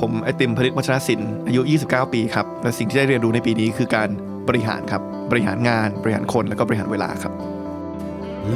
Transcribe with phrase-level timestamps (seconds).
[0.00, 4.08] ผมไอติมผลิตวัชรศิลป์อายุ 29 ปีครับ และสิ่งที่ได้เรียนรู้ในปีนี้คือการ
[4.48, 7.32] บริหารครับ บริหารงาน บริหารคน แล้วก็บริหารเวลาครับ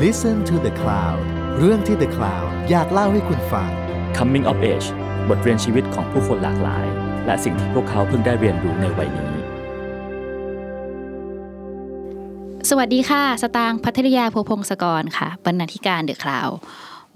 [0.03, 1.21] Listen to the Cloud
[1.59, 3.71] เรื่องที่ The Cloud อยากเล่าให้คุณฟัง
[4.17, 4.89] Coming of Age
[5.29, 6.87] บทเรียนชีวิตของผู้คนหลากหลาย
[7.27, 9.33] และสิ่งที่พวกเขาเพิ่งได้เรียนรู้ในวัยนี้
[12.71, 16.49] สวัสดีค่ะ สตางค์พัทรยาโพพงศกรค่ะ บรรณาธิการเดอะคลาว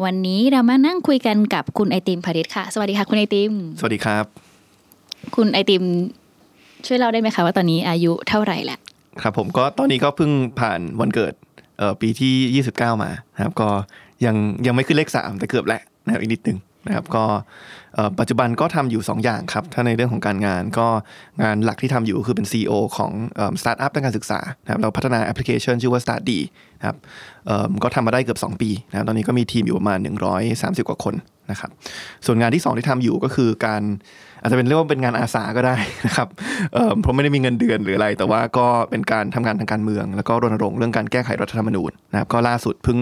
[0.04, 4.24] วันนี้เรามานั่งคุยกันกับคุณไอติมผลิตค่ะ สวัสดีค่ะ คุณไอติม สวัสดีครับ
[5.36, 5.84] คุณไอติม
[6.86, 8.78] ช่วยเล่าได้ไหมคะว่าตอนนี้อายุเท่าไหร่แล้ว
[9.22, 11.32] ครับ ผมก็ตอนนี้ก็เพิ่งผ่านวันเกิด
[11.78, 13.68] เอ่อปีที่ 29 มานะครับ ก็
[14.24, 14.36] ยัง
[14.66, 17.24] ยังไม่ขึ้นเลข3แต่เกือบแล้วนะครับอีกนิดนึงนะครับก็
[17.94, 20.86] เอ่อปัจจุบันก็ทำอยู่ 2 อย่างครับ ถ้าในเรื่องของการงานก็
[21.42, 23.12] งานหลักที่ทำอยู่คือเป็น CEO ของ
[23.60, 26.32] สตาร์ทอัพด้านการศึกษานะครับเราพัฒนาแอปพลิเคชันชื่อว่า Start D
[26.80, 26.96] นะครับ
[27.84, 29.98] ก็ทำมาได้เกือบ 2 ปีนะครับตอนนี้ก็มีทีมอยู่ประมาณ
[30.44, 31.14] 130 กว่าคน
[31.50, 31.70] นะครับ
[32.26, 33.82] ส่วนงานที่ 2 ที่ทำอยู่ก็คือการ
[34.40, 35.76] อาจจะเป็นเรียกว่าเป็นงานอาสาก็ได้
[36.06, 36.28] นะครับ
[37.00, 42.98] เพราะไม่ได้มีเงินเดือนหรืออะไร แต่ว่าก็เป็นการทำงานทางการเมือง แล้วก็รณรงค์เรื่องการแก้ไขรัฐธรรมนูญนะครับก็ล่าสุดเพิ่ง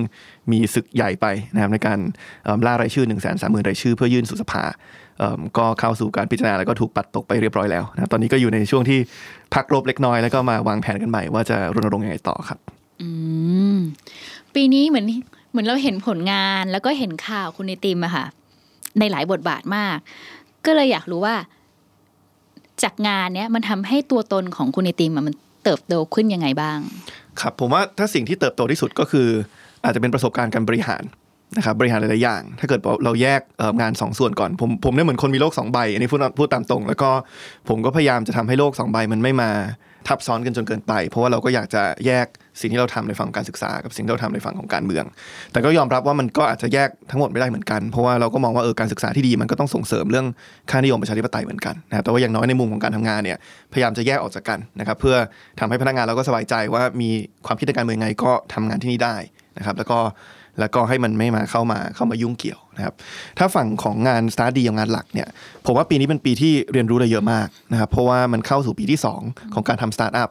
[0.53, 1.98] มีศึกใหญ่ไปนะครับในการ
[2.66, 4.64] ล่ารายชื่อ1นึ่งแสนสามหมื่นรายชื่อเพื่อยื่นสู่สภา
[5.59, 8.98] ก็เข้าสู่การพิจารณาแล้วก็ถูกปัดตกไปเรียบร้อยแล้วนะครับตอนนี้ก็อยู่ในช่วงที่
[9.55, 12.59] พักรบเล็กน้อยแล้วก็มาวางแผนกันใหม่ว่าจะรณรงค์ยังไงต่อครับ
[14.55, 15.06] ปีนี้เหมือน
[15.50, 18.27] เหมือนเราเห็นผลงานแล้วก็เห็นข่าวคุณไอติมอะค่ะ
[18.98, 19.97] ในหลายบทบาทมาก
[20.67, 21.37] ก็เลยอยากรู้ว่า
[22.83, 25.34] จากงานเนี้ยมันทำให้ตัวตนของคุณไอติมอะมัน
[25.65, 26.78] เติบโตขึ้นยังไงบ้าง
[27.41, 29.28] ครับ ผมว่าถ้าสิ่งที่เติบโตที่สุดก็คือ
[29.84, 31.03] อาจจะเป็นประสบการณ์การบริหาร
[31.56, 33.41] นะครับบริหารหลาย ๆ อย่าง ถ้าเกิดเราแยก
[33.81, 37.11] งานสองส่วนก่อน ผมผมเนี่ยเหมือนคนมีโลกสองใบ อันนี้พูดพูดตามตรง แล้วก็
[37.69, 39.50] ผมก็พยายามจะทำให้โลกสองใบมันไม่มา
[40.08, 42.27] ทับซ้อนกันจนเกินไป เพราะว่าเราก็อยากจะแยก
[42.60, 45.05] สิ่งที่เราทำในฝั่งการศึกษา กับสิ่งที่เราทำในฝั่งของการเมือง
[45.52, 50.27] แต่ก็ยอมรับว่ามันก็อาจจะแยกทั้งหมดไม่ได้เหมือนกัน เพราะว่าเราก็มองว่าเออการศึกษาที่ดีมันก็ต้องส่งเสริมเรื่อง
[50.70, 53.38] ค่านิยมประชาธิปไตยเหมือนกันนะครับแต่ว่าอย่างน้อยในมุมของการทำงานเนี่ย
[53.72, 55.16] พยายามจะแยกออกจากกันนะครับเพื่อ
[55.60, 57.10] ทำให้พนักงานเราก็สบายใจว่ามี
[57.47, 59.16] ความคิดในการเมืองไงก็ทำงานที่นี่ได้
[59.59, 59.98] นะครับแล้วก็
[60.60, 62.94] แล้วก็ให้มันไม่มาเข้ามาเข้ามายุ่งเกี่ยวนะครับ
[63.38, 65.28] ถ้าฝั่งของงาน StartDee ของงานหลักเนี่ย
[65.66, 70.28] ผมว่าปีนี้เป็นปีที่เรียนรู้อะไรเยอะมากนะครับเพราะว่ามันเข้าสู่ปีที่ 2 ของการทำสตาร์ทอัพ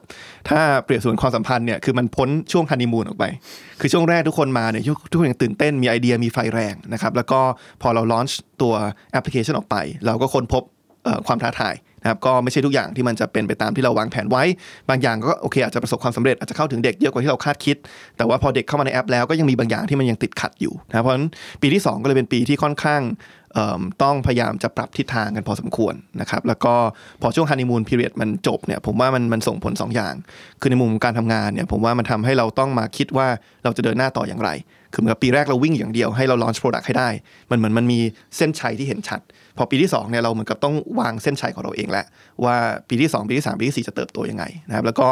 [0.50, 3.26] ถ้าเปรียบส่วนความสัมพันธ์เนี่ยคือมันพ้นช่วงฮันนีมูนออกไป
[3.80, 7.40] คือช่วงแรกทุกคนมาเนี่ยทุกคนยังตื่นเต้นมีไอเดียมีไฟแรงนะครับแล้วก็
[7.82, 8.74] พอเรา launch ตัว
[9.12, 9.76] แอปพลิเคชันออกไป
[10.06, 10.64] เราก็ค้นพบ
[11.28, 11.74] ความท้าทาย
[12.04, 14.44] นะครับก็ไม่ใช่ทุกอย่างที่มันจะเป็นไปตามที่เราวางแผนไว้
[14.90, 17.78] บางอย่างก็โอเคอาจจะประสบความสำเร็จอาจจะเข้าถึงเด็กเยอะกว่าที่เราคาดคิด
[18.18, 21.28] แต่ว่าพอเด็กเข้ามาในแอปแล้วก็ยังมีบางอย่างที่มันยังติดขัดอยู่นะเพราะฉะนั้น
[21.62, 23.02] ปีที่ 2 ก็เลยเป็นปีที่ค่อนข้าง
[24.04, 26.74] ต้องพยายามจะปรับทิศทางกันพอสมควรนะครับแล้วก็
[27.22, 30.14] พอช่วงฮันนีมูนพีเรียดมันจบเนี่ยผมว่ามันมันส่งผล2อย่าง
[30.62, 33.28] คือในมุมการทำงานเนี่ยผมว่ามันทำให้เราต้องมาคิดว่า
[33.64, 34.50] เราจะเดินหน้าต่ออย่างไร
[34.94, 37.10] คือเหมือนกับปีแรกเราวิ่งอย่างเดียวให้เราลอนช์โปรดักต์ให้ได้
[37.52, 38.00] มันเหมือนมันมี
[38.38, 39.22] เส้นชัยที่เห็นชัด
[39.58, 42.06] พอปีที่2เนี่ยเราเหมือนกับต้องวางเส้นชัยของเราเองแล้ว
[42.44, 42.56] ว่า
[42.90, 45.08] ปีที่ 2 ปีที่ 3 ปีที่ 4 จะเติบโตยังไงนะครับแล้วก็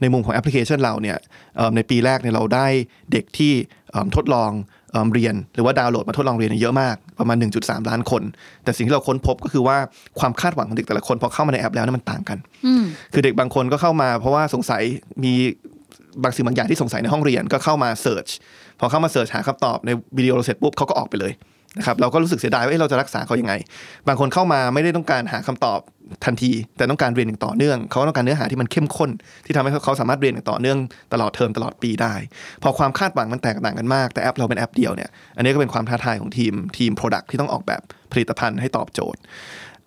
[0.00, 1.16] ในมุมของแอปพลิเคชันเราเนี่ย
[1.56, 2.66] เอ่อในปีแรกเนี่ยเราได้
[3.12, 3.52] เด็กที่
[3.90, 4.50] เอิ่มทดลอง
[4.92, 8.22] เอิ่มเรียนหรือว่าดาวน์โหลดมาทดลองเรียนเนยเยอะมากประมาณ 1.3 ล้านคน
[8.64, 9.76] แต่สิ่งที่เราค้นพบก็คือว่า
[10.20, 14.82] ความคาดหวังของเด็กแต่ละคนพอเข้ามาในแอปแล้วเนี่ยมันต่างกันอืมคือเด็กบางคนก็เข้ามาเพราะว่าสงสัย
[15.24, 15.34] มี
[16.22, 18.26] บางสิ่งบางอย่างที่สงสัยในห้องเรียนก็เข้ามาเสิร์ช
[18.82, 21.32] พอเข้ามาเสิร์ชหาคำตอบในวิดีโอเราเสร็จปุ๊บเขาก็ออกไปเลย
[21.78, 23.54] นะครับเราก็รู้สึกเสียดายว่าเราจะรักษาเขายังไง
[24.08, 25.80] บางคนเข้ามาไม่ได้ต้องการหาคำตอบ
[26.24, 29.10] ทันที แต่ต้องการเรียนอย่างต่อเนื่อง เขาต้องการเนื้อหาที่มันเข้มข้น
[29.46, 30.78] ที่ทำให้เขาสามารถเรียนอย่างต่อเนื่อง
[31.12, 32.14] ตลอดเทอมตลอดปีได้
[32.62, 37.82] พอความคาดหวังมันแตกต่างกันมาก แต่แอปเราเป็นแอปเดียวเนี่ยอันนี้ก็เป็นความท้าทายของทีมทีม Product ที่ต้องออกแบบ
[38.12, 39.20] ผลิตภัณฑ์ให้ตอบโจทย์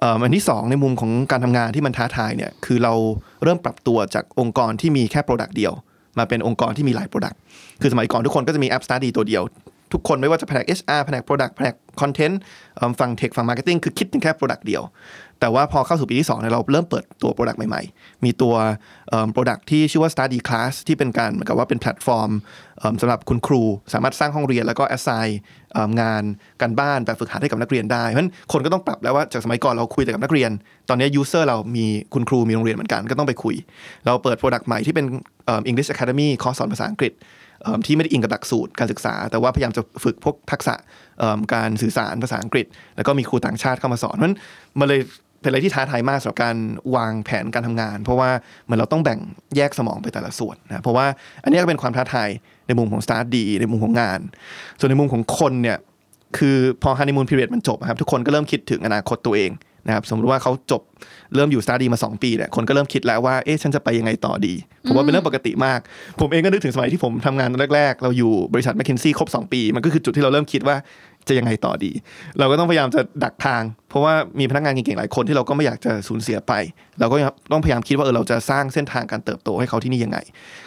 [0.01, 2.93] อันที่ 2 ในมุมของการทำงานที่มันท้าทายเนี่ยคือเรา
[3.43, 5.73] เริ่มปรับตัวจากองค์กรที่มีแค่ Product เดียว
[6.17, 7.37] มาเป็นองค์กรที่มีหลาย Product
[7.81, 9.43] คือสมัยก่อนทุกคนก็จะมีแอป Study ตัวเดียว
[9.93, 12.35] ทุกคนไม่ว่าจะแผนก HR แผนก Product แผนก Content
[12.75, 14.83] เอิ่มฝั่ง Tech ฝั่ง Marketing คือคิดถึงแค่ Product เดียว
[15.39, 18.55] แต่ว่าพอเข้าสู่ปีที่2เนี่ยเราเริ่มเปิดตัว Product ใหม่ๆ มีตัว
[19.35, 22.31] Product ที่ชื่อว่า Study Class ที่เป็นการเหมือนกับว่าเป็นแพลตฟอร์ม
[23.01, 25.29] สำหรับคุณครู สามารถสร้างห้องเรียนแล้วก็ assign
[26.01, 26.23] งาน
[26.61, 30.51] การบ้านแบบฝึกหัดให้กับนักเรียนได้ เพราะฉะนั้นคนก็ต้องปรับแล้วว่าจากสมัยก่อนเราคุยแต่กับนักเรียน
[30.89, 33.55] ตอนนี้ user เรามีคุณครูมีโรงเรียนเหมือนกันก็ต้องไปคุย
[34.05, 35.05] เราเปิด Product ใหม่ที่เป็น
[35.69, 37.13] English Academy คอร์สสอนภาษาอังกฤษ
[37.85, 40.75] ที่ไม่ได้อิงกับหลักสูตรการศึกษา แต่ว่าพยายามจะฝึกพวกทักษะ
[41.53, 42.65] การสื่อสารภาษาอังกฤษ
[42.95, 44.37] แล้วก็มีครูต่างชาติเข้ามาสอนเพราะนั้น
[44.79, 45.01] มันเลย
[45.41, 46.55] เป็นอะไรที่ท้าทายมากสำหรับการ
[46.95, 48.29] วางแผนการทำงาน เพราะว่า
[48.63, 49.19] เหมือนเราต้องแบ่ง
[49.55, 51.05] แยกสมองไปแต่ละส่วนนะเพราะว่า
[51.43, 52.29] อันนี้ก็เป็นความท้าทาย
[52.67, 54.19] ในมุมของ Start ดีในมุมของงาน
[54.79, 55.77] ส่วนในมุมของคนเนี่ย
[56.37, 59.51] คือพอฮันนีมูนพีเรียดมันจบอะครับทุกคนก็เริ่มคิดถึงอนาคตตัวเอง
[59.87, 60.81] นะครับสมมติว่าเขาจบ
[61.35, 64.53] เริ่มอยู่ Start มา 2 ปีเนี่ยคนก็เริ่มคิดแล้วว่าเอ๊ะฉันจะไปยังไงต่อดี
[64.87, 65.79] ผมว่าเป็นเรื่องปกติมาก
[66.19, 70.77] ผมเองก็นึกถึงสมัยที่ผมทำงานแรก ๆ เราอยู่บริษัทแมคคินซี่ครบ 2 ปี มันก็คือจุดที่เราเริ่มคิดว่า
[71.27, 71.91] จะยังไงต่อดี
[72.39, 76.53] เราก็ต้องพยายามจะดักทาง เพราะว่ามีพนักงานเก่งๆหลายคนที่เราก็ไม่อยากจะสูญเสียไป
[76.99, 77.15] เราก็
[77.51, 80.17] ต้องพยายามคิดว่าเออเราจะสร้างเส้นทางการเติบโตให้เขาที่นี่ยังไง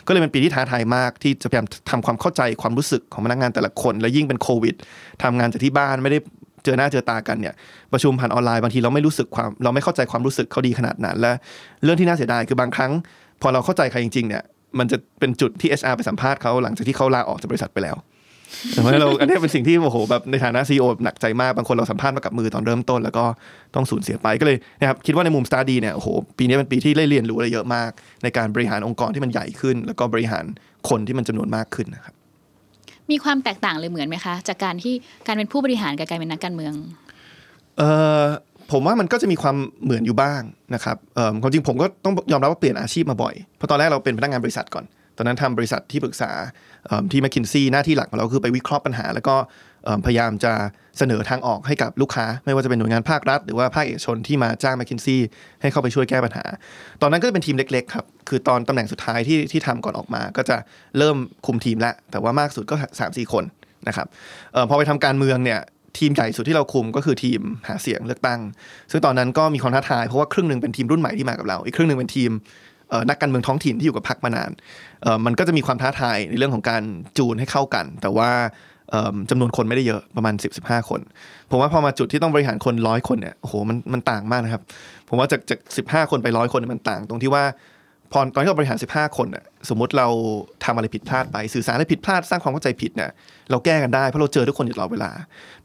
[0.06, 4.75] ก็เลยเป็นปีที่ท้าทายมากที่จะพยายามทำความเข้าใจความรู้สึกของพนักงานแต่ละคน และยิ่งเป็นโควิด
[5.23, 6.19] ทำงานจากที่บ้านไม่ได้
[6.65, 7.55] เจอหน้าเจอตากันเนี่ย
[7.93, 11.33] ประชุมผ่านออนไลน์บางทีเราไม่รู้สึกความเราไม่เข้าใจความรู้สึกเขาดีขนาดนั้น และ
[11.85, 12.93] เรื่องที่น่าเสียดายคือบางครั้ง
[13.43, 14.43] พอเราเข้าใจใครจริงๆเนี่ย
[14.79, 17.97] มันจะเป็นจุดที่ HR ไปสัมภาษณ์เขาหลังจากที่เขาลาออกจากบริษัทไปแล้ว
[18.71, 23.25] เพราะเราอันนี้เป็นสิ่งที่โอ้โหแบบในฐานะซีอหนักใจมากบางคนเราสัมภาษณ์มากับมือตอนเริ่มต้น แล้วก็
[23.75, 26.09] ต้องสูญเสียไปก็เลยนะครับคิดว่าในมุมสตาร์ดีเนี่ยโอ้โห
[26.39, 27.91] ปีนี้เป็นปีที่ได้เรียนรู้อะไรเยอะมาก
[28.23, 30.45] ในการบริหารองค์กรที่มันใหญ่ขึ้น แล้วก็บริหาร
[30.89, 32.15] คนที่มันจำนวนมากขึ้นนะครับ
[33.11, 34.95] มีความแตกต่างเลยเหมือนไหมคะ จากการที่
[35.27, 36.75] การเป็นผู้บริหารกับการเป็นนักการเมือง
[37.79, 37.83] เอ
[38.23, 38.25] อ
[38.73, 40.43] ผมว่ามันก็จะมีความเหมือนอยู่บ้าง
[40.75, 44.85] นะครับเออความจริงผมก็ต้องยอมรับว่าเปลี่ยนอาชีพมาบ่อย เพราะตอนแรกเราเป็นพนักงานบริษัทก่อน
[45.17, 46.31] ตอนนั้นทำบริษัทที่ปรึกษา
[47.11, 49.37] ที่แมคคินซีหน้าที่หลักของเราคือไปวิเคราะห์ปัญหา แล้วก็
[50.05, 50.52] พยายามจะ
[50.99, 55.17] เสนอทางออกให้กับลูกค้า ไม่ว่าจะเป็นหน่วยงานภาครัฐ หรือว่าภาคเอกชนที่มาจ้างแมคคินซี
[55.61, 56.44] ให้เข้าไปช่วยแก้ปัญหา
[57.02, 60.56] ตอนนั้นก็จะเป็นทีมเล็กๆครับ คือตอนตำแหน่งสุดท้ายที่ที่ทำก่อนออกมา ก็จะ
[60.99, 63.44] เริ่มคุมทีมแล้ว แต่ว่ามากสุดก็สามสี่คน
[63.88, 64.06] นะครับ
[64.55, 65.61] ออพอไปทำการเมืองเนี่ย
[65.99, 68.40] ทีมใหญ่สุดที่เราคุมก็คือทีมหาเสียงเลือกตั้ง
[68.90, 72.31] ซึ่งตอนนั้นก็มีความท้าทายเพราะว่าครึ่งหนึ่งเป็นทีมรุ่นใหม่ที่มากับเรา อีกครึ่งหนึ่งเป็นทีม
[73.08, 74.50] นักการเมืองท้องถิ่นที่อยู่กับพรรคมานาน
[75.26, 76.82] มันก็จะมีความท้าทายในเรื่องของการ
[77.19, 78.31] จูนให้เข้ากัน แต่ว่า
[79.31, 81.00] จำนวนคนไม่ได้เยอะประมาณ 10 15 คน
[81.50, 84.62] ผมว่าพอมาจุดที่ต้องบริหารคนร้อยคนเนี่ยโอ้โหมันมันต่างมากนะครับ
[85.08, 87.44] ผมว่าจากจากสิบห้าคนไปร้อยคนเนยมันต่าง ตรงที่ว่า
[88.12, 90.08] พอตอนที่เราบริหาร 15 คนน่ะสมมติเรา
[90.64, 93.11] ทำอะไรผิดพลาดไป สื่อสารอะไรผิดพลาดสร้างความเข้าใจผิดเนี่ย
[93.50, 95.11] เราแก้กันได้เพราะเราเจอทุกคนอยู่ตลอดเวลา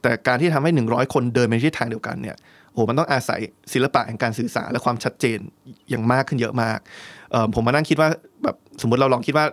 [0.01, 2.35] แต่การที่ทำให้ 100 คนเดินไปในทิศทางเดียวกันเนี่ย
[2.73, 3.39] โอ้โหมันต้องอาศัย
[3.73, 5.39] ศิลปะแห่งการสื่อสารและความชัดเจน
[5.89, 6.79] อย่างมากขึ้นเยอะมาก
[7.55, 8.09] ผมมานั่งคิดว่า
[8.43, 9.45] แบบสมมติเราลองคิดว่า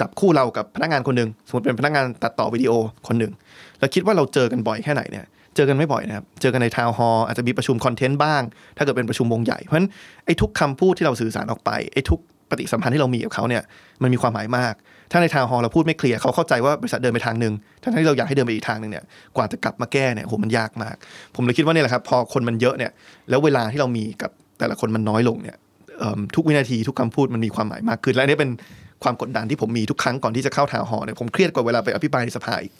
[0.00, 2.72] จับคู่เรากับพนักงานคนหนึ่งสมมติเป็นพนักงานตัดต่อวิดีโอ
[3.08, 3.32] คนหนึ่ง
[3.78, 5.26] แล้วคิดว่าเราเจอกันบ่อยแค่ไหนเนี่ย
[5.56, 8.42] เจอกันไม่บ่อยนะครับ เจอกันในทาวน์ฮอลล์อาจจะมีประชุมคอนเทนต์บ้าง
[8.76, 9.88] ถ้าเกิดเป็นประชุมวงใหญ่ เพราะฉะนั้น
[10.26, 12.20] ไอ้ทุกคำพูดที่เราสื่อสารออกไป ไอ้ทุก
[12.52, 13.62] ปฏิสัมพันธ์ที่เรามีกับเขาเนี่ย
[14.02, 14.74] มันมีความหมายมาก
[15.12, 19.04] ถ้าในทาวน์ฮอลเราพูดไม่เคลียร์เขาเข้าใจว่าบริษัทเดินไปทางหนึ่งทั้งที่เราอยากให้เดินไปอีกทางหนึ่งเนี่ย
[19.36, 20.96] กว่าจะกลับมาแก้เนี่ยโหมันยากมาก
[21.36, 22.90] ผมเลยคิดว่าเนี่ยแหละครับพอคนมันเยอะเนี่ย
[23.30, 25.56] แล้วเวลาที่เรามีกับแต่ละคนมันน้อยลงเนี่ย
[26.34, 28.50] ทุกวินาทีทุกคำพูดมันมีความหมายมากขึ้น และอันนี้เป็น
[29.02, 32.72] ความกดดันที่ผมมีทุกครั้งก่อนที่จะเข้าทาวน์ฮอเนี่ยผมเครียดกว่าเวลาไปอภิปรายในสภาอีก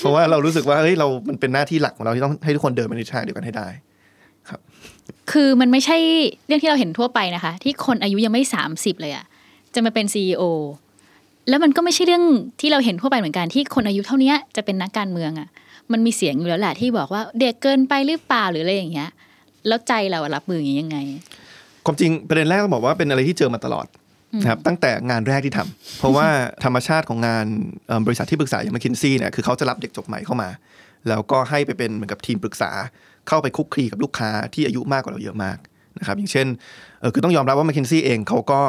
[0.00, 3.68] เพราะว่าเรารู้สึกว่าเฮ้ยเรามันเป็นหน้าที่หลักของเราที่ต้องให้ทุกคนเดินไปในทางเดียวกันให้ได้
[5.32, 5.96] คือมันไม่ใช่
[6.46, 8.42] เรื่องที่เราเห็นทั่วไปนะคะ ที่คนอายุยังไม่
[8.72, 9.24] 30เลยอะ
[9.74, 10.42] จะมาเป็นซีอ
[11.48, 12.24] แล้วมันก็ไม่ใช่เรื่อง
[12.60, 15.48] ที่เราเห็นทั่วไปเหมือนกันที่คนอายุเท่าเนี้ยจะเป็นนักการเมืองอะ
[15.92, 19.10] มันมีเสียงอยู่แล้วแหละที่บอกว่าเด็กเกินไปหรือเปล่าหรืออะไรอย่างเงี้ย
[19.68, 20.98] แล้วใจเราอะรับมืออย่างนี้ยังไง
[21.84, 23.86] ความจริงประเด็นแรกต้องบอกว่าเป็นอะไรที่เจอมาตลอด
[24.42, 26.26] นะครับตั้งแต่งานแรกที่ทำเพราะว่า
[26.64, 27.46] ธรรมชาติของงาน
[27.86, 30.48] เอิ่มบริษัทที่ปรึกษาอย่างม c คินซี่เนี่ยคือเขาจะรับเด็กจบใหม่เข้ามา
[31.08, 32.70] แล้วก็ให้ไปเป็นเหมือนกับทีมปรึกษา
[33.28, 35.58] เข้าไปคุกคีกับลูกค้าที่อายุมากกว่าเราเยอะมาก
[35.98, 36.46] นะครับอย่างเช่น
[37.00, 38.60] เออคือต้องยอมรับว่า m c คินซี่เองเขาก็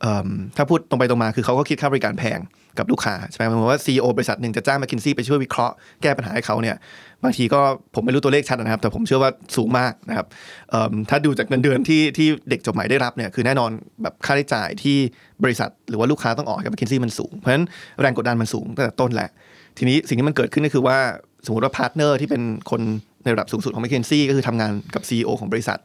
[0.00, 2.40] เอิ่มถ้าพูดตรงไปตรงมาคือเขาก็คิดค่าบริการแพง
[2.78, 6.76] กับลูกค้าใช่ไหมหมายว่า CEO บริษัทหนึ่งจะจ้าง m c คินซี่ไปช่วยวิเคราะห์แก้ปัญหาให้เขาเนี่ย
[7.24, 7.60] บางทีก็
[7.94, 10.26] ผมไม่รู้ตัวเลขชัดนะครับ แต่ผมเชื่อว่าสูงมากนะครับ
[10.70, 13.70] เอิ่มถ้าดูจากเงินเดือนที่ที่เด็กจบใหม่ได้รับเนี่ยคือแน่นอน
[14.02, 14.96] แบบค่าใช้จ่ายที่
[15.44, 17.64] บริษัท หรือว่าลูกค้าต้องออกกับ m c คินซี่มันสูงเพราะฉะนั้น
[18.00, 19.30] แรงกดดันมันสูงตั้งแต่ต้นแหละ
[19.78, 20.98] ทีนี้สิ่งที่มันเกิดขึ้นก็คือว่า
[21.46, 22.82] สมมติว่า partner ที่เป็นคน
[23.22, 25.78] ในระดับสูงสุดของ m c คินซี่ก็คือทำงานกับ CEO ของบริษัท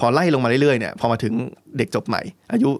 [0.00, 1.32] พอไล่ลงมาเรื่อยๆเนี่ยพอมาถึง
[1.78, 2.70] เด็กจบใหม่ อายุ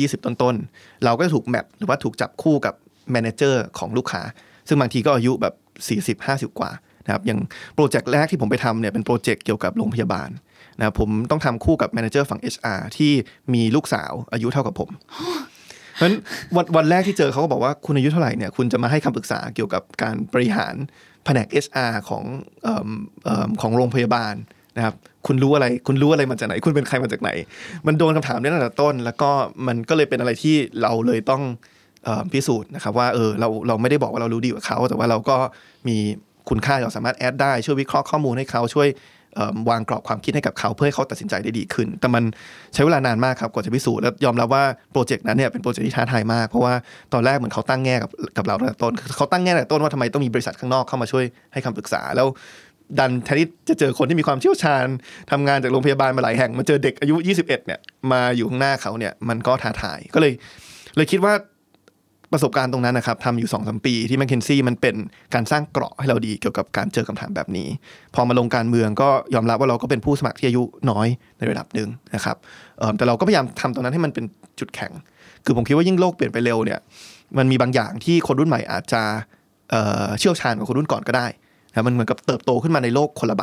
[0.00, 2.74] ยี่สิบต้นๆ เราก็จะถูก map หรือว่าถูกจับคู่กับ
[3.12, 4.22] manager ของลูกค้า
[4.68, 5.54] ซึ่งบางทีก็อายุแบบ
[6.16, 6.70] 40 50 กว่า
[7.06, 7.40] นะครับอย่าง
[7.74, 10.30] โปรเจกต์แรกที่ผมไปทำเนี่ยเป็นโปรเจกต์เกี่ยวกับโรงพยาบาล
[10.78, 13.12] นะครับผมต้องทำคู่กับ manager ฝั่ง HR ที่
[13.54, 14.90] มีลูกสาวอายุเท่ากับผม
[16.00, 16.22] เพราะฉะนั้น
[16.56, 20.74] วันวันแรกที่เจอเขาก็บอกว่าคุณอายุเท่าไหร่เนี่ยคุณจะมาให้คำปรึกษาเกี่ยวกับการบริหาร
[21.24, 22.24] แผนก HR ของ
[22.62, 22.88] เอิ่ม
[23.24, 24.34] เอิ่มของโรงพยาบาล
[24.76, 24.94] นะครับ
[25.26, 27.30] คุณรู้อะไรคุณรู้อะไรมาจากไหน คุณเป็นใครมาจากไหน
[27.86, 29.30] มันโดนคำถามนี้ตั้งแต่ต้น แล้วก็
[29.66, 31.42] มันก็เลยเป็นอะไรที่เราเลยต้อง
[32.04, 35.36] เอ่อพิสูจน์นะครับว่าเออเราเราไม่ได้บอกว่าเรารู้ดีกว่าเขา แต่ว่าเราก็
[35.88, 35.96] มี
[36.48, 38.88] คุณค่าเราสามารถแอดได้ช่วยวิเคราะห์ข้อมูลให้เขาช่วย
[39.70, 42.22] วางกรอบความคิดให้กับเขาเพื่อให้เขาตัดสินใจได้ดีขึ้น แต่มัน
[42.74, 46.74] ใช้เวลานานมากครับกว่าจะพิสูจน์และยอมรับว่าโปรเจกต์นั้นเนี่ยเป็นโปรเจกต์ที่ท้าทายมาก เพราะว่า
[47.12, 52.26] ตอนแรกเหมือนเขาตั้งแง่กับกับเราตั้งแต่ต้นเขาตั้งแง่ตั้งแต่ต้นว่าทำไมต้องมีบริษัทข้างนอกเข้ามาช่วยให้คำปรึกษาแล้ว
[52.98, 54.86] ดันแทนที่จะเจอคนที่มีความเชี่ยวชาญ
[55.30, 57.80] ทำงานจากโรงพยาบาลมาหลายแห่งมาเจอเด็กอายุ 21 เนี่ย
[58.12, 60.32] มาอยู่ข้างหน้าเขาเนี่ยมันก็ท้าทายก็เลย
[60.96, 61.32] เลยคิดว่า
[62.32, 64.94] ประสบการณ์ตรงนั้นนะครับทำอยู่2อสปีที่แมคเคนซี่มันเป็น
[65.34, 67.68] การสร้างเกราะให้เราดีเกี่ยวกับการเจอคำถามแบบนี้
[68.14, 71.06] พอมาลงการเมืองก็ยอมรับว่าเราก็เป็นผู้สมัครที่อายุน้อย
[71.38, 72.36] ในระดับหนึ่งนะครับ
[72.96, 74.24] แต่เราก็พยายามทำตรงนั้นให้มันเป็น
[74.58, 74.92] จุดแข็ง
[75.44, 76.80] คือผมคิดว่ายิ่งโลกเปลี่ยนไปเร็วเนี่ย
[77.38, 79.02] มันมีบางอย่างที่คนรุ่นใหม่อาจจะ
[80.18, 81.26] เชี่ยวชาญกว่าคนรุ่นก่อนก็ได้
[81.72, 83.42] นะมันเหมือนกับเติบโตขึ้นมาในโลกคนละใบ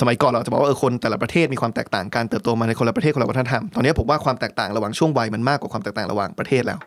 [0.00, 6.78] สมัยก่อนเราจะบอกว่าเออคนแต่ละประเทศมีความแตกต่างกันเติบโตมาในคนละประเทศคนละวัฒนธรรมตอนนี้ผมว่าความแตกต่างระหว่างช่วงวัยมันมากกว่าความแตกต่างระหว่างประเทศแล้ว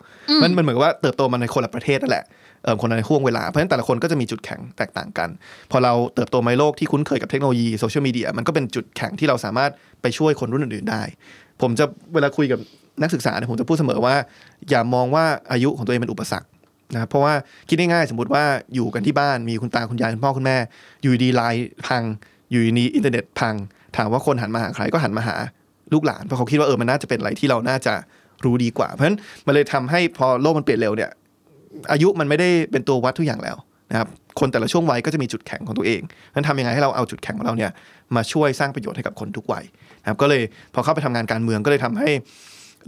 [0.42, 2.24] มันมันเหมือนกับว่าเติบโตมาในคนละประเทศนั่นแหละ
[2.64, 5.28] เอ่อคนละในห้วงเวลาเพราะฉะนั้นแต่ละคนก็จะมีจุดแข็งแตกต่างกัน
[5.70, 9.70] พอเราเติบโตมาในโลกที่คุ้นเคยกับเทคโนโลยีโซเชียลมีเดียมันก็เป็นจุดแข็งที่เราสามารถ
[10.02, 11.02] ไปช่วยคนรุ่นอื่นๆได้
[11.62, 12.58] ผมจะเวลาคุยกับ
[13.02, 14.14] นักศึกษาเนี่ยผมจะพูดเสมอว่า
[14.70, 16.48] อย่ามองว่าอายุของตัวเองเป็นอุปสรรค
[16.94, 17.34] นะเพราะว่า
[17.68, 18.44] คิดง่ายๆสมมติว่า
[18.74, 20.56] อยู่กันที่บ้านมีคุณตาคุณยายคุณพ่อคุณแม่
[21.02, 22.02] อยู่ดีๆไลน์พัง
[22.50, 23.54] อยู่ดีๆอินเทอร์เน็ตพัง
[23.96, 25.36] ถามว่าคนหันมาหาใครก็หันมาหา
[25.92, 27.94] ลูกหลานเพราะเขาคิดว่าเออมันน่าจะเป็นอะไรที่เราน่าจะ
[28.44, 31.10] รู้ดีกว่า เพราะฉะนั้นมันเลยทำให้พอโลกมันเปลี่ยนเร็วเนี่ย
[31.92, 33.56] อายุมันไม่ได้เป็นตัววัดทุกอย่างแล้ว
[33.90, 34.08] นะครับ
[34.40, 36.00] คนแต่ละช่วงวัยก็จะมีจุดแข็งของตัวเอง
[36.34, 37.70] นั้นทำยังไงให้เราเอาจุดแข็งของเราเนี่ย
[38.16, 39.64] มาช่วยสร้างประโยชน์ให้กับคนทุกวัย
[40.02, 40.42] นะครับก็เลย
[40.74, 42.10] พอเข้าไปทำงานการเมืองก็เลยทำให้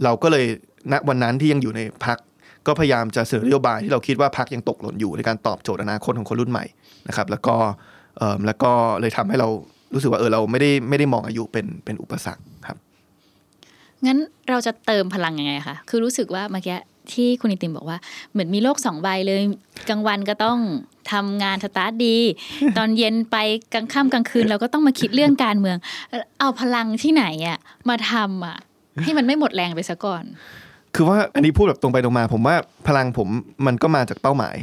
[0.03, 0.45] เราก็เลย
[0.91, 2.17] ณวันนั้นที่ยังอยู่ในพัก
[2.67, 6.65] ก็พยายามจะเสนอนโยบายที่เราคิดว่าพักยังตกหล่นอยู่ในการตอบโจทย์อนาคตของคนรุ่นใหม่
[7.07, 7.55] นะครับ แล้วก็
[8.45, 9.47] แล้วก็เลยทำให้เรา
[9.93, 12.77] รู้สึกว่าเออเราไม่ได้ไม่ได้มองอายุเป็นเป็นอุปสรรคครับ
[14.05, 14.17] งั้น
[14.49, 16.77] เราจะเติมพลังยังไงคะคือรู้สึกว่าเมื่อกี้
[17.13, 17.97] ที่คุณนิติมบอกว่า
[18.31, 19.41] เหมือนมีโลกสองใบเลย
[19.89, 20.57] กลางวันก็ต้อง
[21.11, 22.17] ทำงานสตาร์ทดี
[22.77, 23.37] ตอนเย็นไป
[23.73, 25.77] กลางค่ำกลางคืน เราก็ต้องมาคิดเรื่องการเมือง
[26.39, 27.57] เอาพลังที่ไหนอะ
[27.89, 28.57] มาทำอะ
[29.03, 30.23] ให้มันไม่หมดแรงไปซะก่อน
[30.95, 32.55] คือว่าอันนี้พูดแบบตรงไปตรงมา ผมว่า
[32.87, 33.27] พลังผม
[33.65, 34.55] มันก็มาจากเป้าหมาย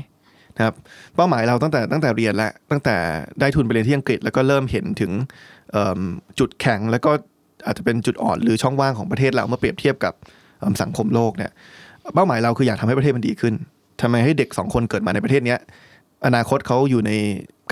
[0.56, 0.74] นะครับ
[1.16, 2.96] เป้าหมายเราตั้งแต่ตั้งแต่เรียนแล้วตั้งแต่
[3.40, 5.12] ได้ทุนไปเรียนที่อังกฤษ แล้วก็เริ่มเห็นถึง
[6.38, 7.10] จุดแข็งแล้วก็
[7.66, 10.14] อาจจะเป็นจุดอ่อนหรือช่องว่างของประเทศเราเมื่อเปรียบเทียบกับ
[10.82, 11.50] สังคมโลกเนี่ย
[12.14, 13.54] เป้าหมายเราคืออยากทำให้ประเทศมันดีขึ้น
[14.00, 15.58] ทำไมให้เด็กสองคนเกิดมาในประเทศเนี้ย
[16.26, 17.12] อนาคตเขาอยู่ใน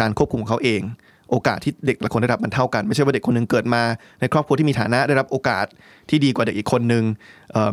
[0.01, 0.83] การควบคุมของเขาเอง
[1.31, 3.83] โอกาสที่เด็กละคนได้รับมันเท่ากัน ไม่ใช่ว่าเด็กคนหนึงเกิดมา
[4.21, 5.67] ในครอบครัวที่มีฐานะได้รับโอกาส
[6.11, 7.05] ที่ดีกว่าเด็กอีกคนหนึ่ง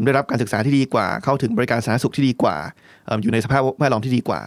[0.05, 2.55] ได้รับการศึกษาที่ดีกว่า เข้าถึงบริการสาธารณสุขที่ดีกว่า
[3.07, 4.41] ออยู่ในสภาพแวดล้อมที่ดีกว่า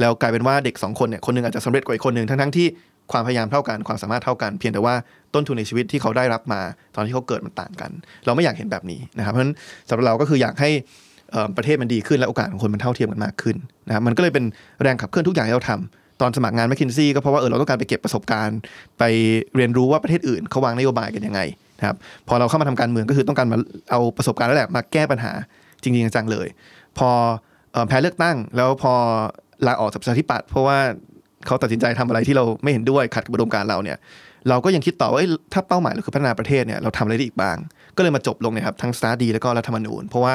[0.00, 2.66] แล้วกลายเป็นว่าเด็กสองคนเนี่ยคนหนึงอาจจะสำเร็จกว่าอีกคนหนึ่งทั้งๆที่
[3.12, 4.94] ความพยายามเท่ากันความสามารถเท่ากัน เพียงแต่ว่า
[5.34, 6.60] ต้นทุนในชีวิตที่เขาได้รับมา
[6.94, 7.90] ตอนที่เขาเกิดมันต่างกัน
[8.24, 9.54] เราไม่อยากเห็นแบบนี้นะครับเพราะฉะนั้น
[9.88, 10.70] สำหรับเราก็คืออยากให้
[11.56, 14.44] ประเทศมันดีขึ้นและโอกาสของคนมันเท่าเทียมกันมากขึ้นนะครับมันก็เลยเป็น
[14.82, 18.58] แรงขับเคลื่อนทุกอย่างที่เราทำ ตอนสมัครงานแมคคินซี่ก็เพราะว่าเออเราต้องการไปเก็บประสบการณ์
[18.98, 19.02] ไป
[19.56, 21.40] เรียนรู้ว่าประเทศอื่นเขาวางนโยบายกันยังไง
[21.78, 21.96] นะครับ
[22.28, 23.58] พอเราเข้ามาทำการเมืองก็คือต้องการมา
[23.90, 25.32] เอาประสบการณ์นั่นแหละมาแก้ปัญหา
[25.82, 26.46] จริงๆจังๆเลย
[26.98, 27.10] พอ
[27.74, 28.92] ออแพ้เลือกตั้ง แล้วพอ
[29.66, 30.78] ลาออกจากประชาธิปัตย์เพราะว่า
[31.46, 33.98] เขาตัดสินใจทำอะไรที่เราไม่เห็นด้วยขัดกับอุดมการณ์เราเนี่ย
[34.48, 35.20] เราก็ยังคิดต่อว่า
[35.52, 37.56] ถ้าเป้าหมายเราคือพัฒนาประเทศเนี่ยเราทำอะไรได้อีกบ้าง
[37.96, 40.34] ก็เลยมาจบลงนะครับทั้ง StartDee แล้วก็รัฐธรรมนูญ เพราะว่า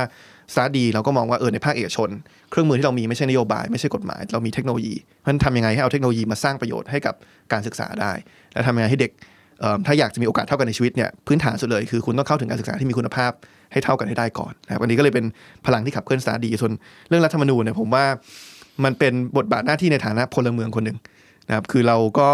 [0.53, 2.09] StartDee เราก็มองว่าเออในภาคเอกชน
[2.51, 7.15] เครื่องมือที่เรามีไม่ใช่นโยบาย ไม่ใช่กฎหมาย เรามีเทคโนโลยีเพราะฉะนั้นทำยังไงให้เอาเทคโนโลยีมาสร้างประโยชน์ให้กับ
[7.51, 8.11] การศึกษาได้
[8.53, 9.11] และทำยังไงให้เด็ก
[9.85, 13.31] ถ้าอยากจะมีโอกาสเท่ากันในชีวิตเนี่ยพื้นฐานสุดเลยคือคุณต้องเข้าถึงการศึกษาที่มีคุณภาพ
[13.71, 15.25] ให้เท่ากันให้ได้ก่อนนะครับอันนี้ก็เลยเป็น
[15.65, 16.71] พลังที่ขับเคลื่อนสตาร์ดีส่วน
[17.09, 18.05] เรื่องรัฐธรรมนูญเนี่ยผมว่า
[18.83, 20.97] มันเป็นบทบาทหน้าที่ในฐานะพลเมืองคนหนึ่ง
[21.47, 22.29] นะครับคือเราก็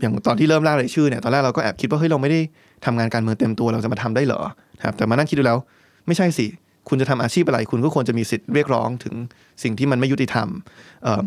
[0.00, 2.40] อย่างตอนที่เริ่มร่างรายชื่อเนี่ยตอนแรกเราก็แอบคิดว่าเฮ้ยเราไม่ได้
[2.84, 4.40] ทำงานการเมืองเต็มตัวเราจะมาทำได้เหรอ
[4.86, 5.58] ครับแต่มานั่งคิดดูแล้ว
[6.06, 6.46] ไม่ใช่สิ
[6.88, 9.14] คุณจะทำอาชีพอะไร คุณก็ควรจะมีสิทธิ์เรียกร้องถึง
[9.62, 10.48] สิ่งที่มันไม่ยุติธรรม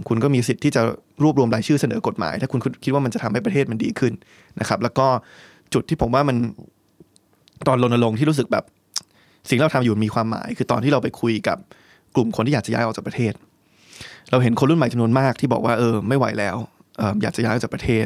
[0.07, 0.81] คุณก็มีสิทธิ์ที่จะ
[1.23, 4.13] รวบรวมรายชื่อเสนอกฎหมาย ถ้าคุณคิดว่ามันจะทำให้ประเทศมันดีขึ้น
[4.59, 5.07] นะครับ แล้วก็
[5.73, 6.37] จุดที่ผมว่ามัน
[7.67, 8.63] ตอนรณรงค์ที่รู้สึกแบบ
[9.49, 11.57] สิ่งเราทำอยู่มีความหมาย คือตอนที่เราไปคุยกับ
[12.15, 13.33] กลุ่มคนที่อยากจะย้ายออกจากประเทศ
[14.31, 16.57] เราเห็นคนรุ่นใหม่จำนวนมากที่บอกว่าเออไม่ไหวแล้ว
[17.01, 18.05] อออยากจะย้ายออกจากประเทศ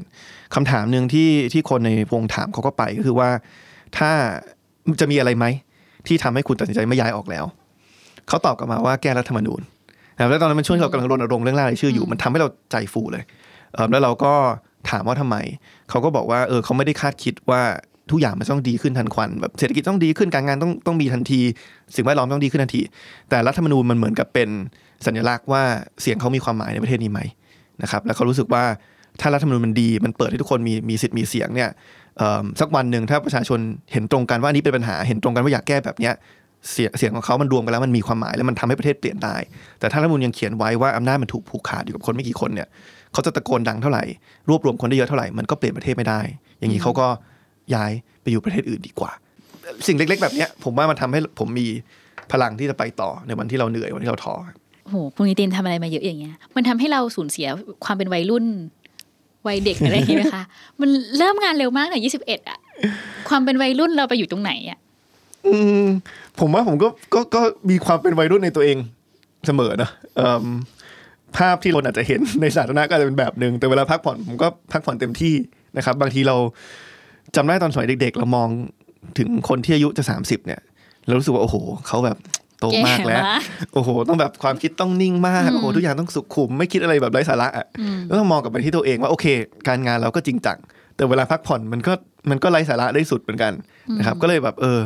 [0.55, 3.29] คำถามหนึ่งที่ที่คนในวงถามเขาก็ไปก็คือว่า
[3.97, 4.12] ถ้า
[5.01, 5.45] จะมีอะไรไหม
[6.07, 7.45] ที่ทำให้คุณตัดสินใจไม่ย้ายออกแล้ว
[8.27, 9.61] เขาตอบกลับมาว่าแก้รัฐธรรมนูญ
[10.17, 13.23] นะแล้วตอนนั้นมันช่วงที่เรากำลังรณรงค์เรื่องร่างรายชื่ออยู่ มันทำให้เราใจฟูเลย
[13.73, 14.33] เออแล้วเราก็
[14.89, 15.35] ถามว่าทำไม
[15.89, 17.61] เขาก็บอกว่าเออเขาไม่ได้คาดคิดว่า
[18.11, 21.41] ทุกอย่างมันต้องดีขึ้นทันควันแบบเศรษฐกิจต้องดีขึ้นการงานต้องต้องมีทันที
[21.95, 22.81] สิ่งแวดล้อมต้องดีขึ้นทันที
[23.29, 24.49] แต่รัฐธรรมนูญมันเหมือนกับเป็น
[25.05, 25.63] สัญลักษณ์ว่า
[26.01, 27.21] เสียงเขามีความหมายในประเทศนี้ไหม
[27.81, 28.63] นะครับแล้วเขารู้สึกว่า
[29.21, 32.06] ถ้ารัฐธรรมนูญมันดี มันเปิดให้ทุกคนมีมีสิทธิ์มีเสียงเนี่ยเอิ่ม
[32.59, 33.59] สักวันหนึ่งถ้าประชาชน
[33.91, 36.13] เห็นตรงกันว่าอันนี้เป็นปัญหาเห็นตรงกันว่าอยากแก้แบบเนี้ย
[36.71, 39.36] เสียงเสียงของเขามันรวมกันแล้วมันมีความหมายแล้วมันทำให้ประเทศเปลี่ยนได้
[39.79, 42.67] แต่ถ้ารัฐมนูญยังเขียนไว้ว่าอำนาจมันถูกผูกขาดอยู่กับคนไม่กี่คนเนี่ย
[43.13, 44.03] เขาจะตะโกนดังเท่าไหร่
[44.50, 46.19] รวบรวมคนได้เยอะเท่าไหร่มันก็เปลี่ยนประเทศไม่ได้
[46.59, 47.07] อย่างนี้เขาก็
[47.74, 49.12] ย้ายไปอยู่ประเทศอื่นดีกว่า
[49.88, 51.67] สิ่งเล็ก ๆ แบบเนี้ยผมว่ามันทำให้ผมมี
[52.31, 54.36] พลังที่จะไปต่อในวันที่เราเหนื่อยวันที่เราท้อ
[54.83, 57.47] โอ้โหคุณนิตินทำอะไรมาเยอะอย่างเงี้ย มันทำให้เราสูญเสีย
[57.86, 58.45] ความเป็นวัยรุ่น
[59.47, 60.43] วัยเด็กอะไรอย่างเงี้ยไหมคะ
[60.81, 62.57] มันเริ่มงานเร็วมากตั้งยี่สิบเอ็ดอะ
[63.29, 64.79] ความเป็นวัยรุ่นเราไปอยู่ตรงไหนอะ
[65.47, 65.85] อืม
[66.39, 68.77] ผมว่าผมก็ก็ก็มีความเป็นวัยรุ่นในตัวเอง
[69.47, 70.45] เสมอนะเอิ่ม
[71.37, 75.33] ภาพที่เราอาจจะเห็นในสาธารณะก็อาจจะเป็นแบบหนึ่งแต่เวลาพักผ่อนผมก็พักผ่อนเต็มที่
[75.77, 76.35] นะครับ บางทีเรา
[77.35, 78.49] จำได้ตอนสมัยเด็ก ๆ เรามอง
[79.17, 80.61] ถึงคนที่อายุจะ30เนี่ย
[81.05, 81.55] เรารู้สึกว่าโอ้โห
[81.87, 82.17] เขาแบบ
[82.59, 83.41] โตมากแล้วแก่มาก
[83.73, 89.25] โอ้โห ต้องแบบความคิดต้องนิ่งมากอืมโอ้โห ทุกอย่างต้องสุขุม ไม่คิดอะไรแบบไร้สาระอะอืมก็ต้องมองกลับไปที่ตัวเองว่าโอเค
[89.67, 90.57] การงานเราก็จริงจัง
[90.95, 91.93] แต่เวลาพักผ่อนมันก็
[92.29, 93.53] มันก็ไร้สาระได้สุดเหมือนกัน
[93.99, 94.79] นะครับ ก็เลยแบบเออ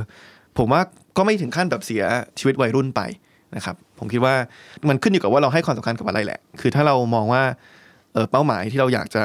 [0.57, 0.81] ผมว่า
[1.17, 2.03] ก็ไม่ถึงขั้นแบบเสีย
[2.39, 3.01] ชีวิตวัยรุ่นไป
[3.55, 4.35] นะครับ ผมคิดว่า
[4.89, 7.43] มันขึ้นอยู่กับว่าเราให้ความสำคัญกับอะไรแหละ คือถ้าเรามองว่า
[8.13, 9.23] เออเป้าหมายที่เราอยากจะ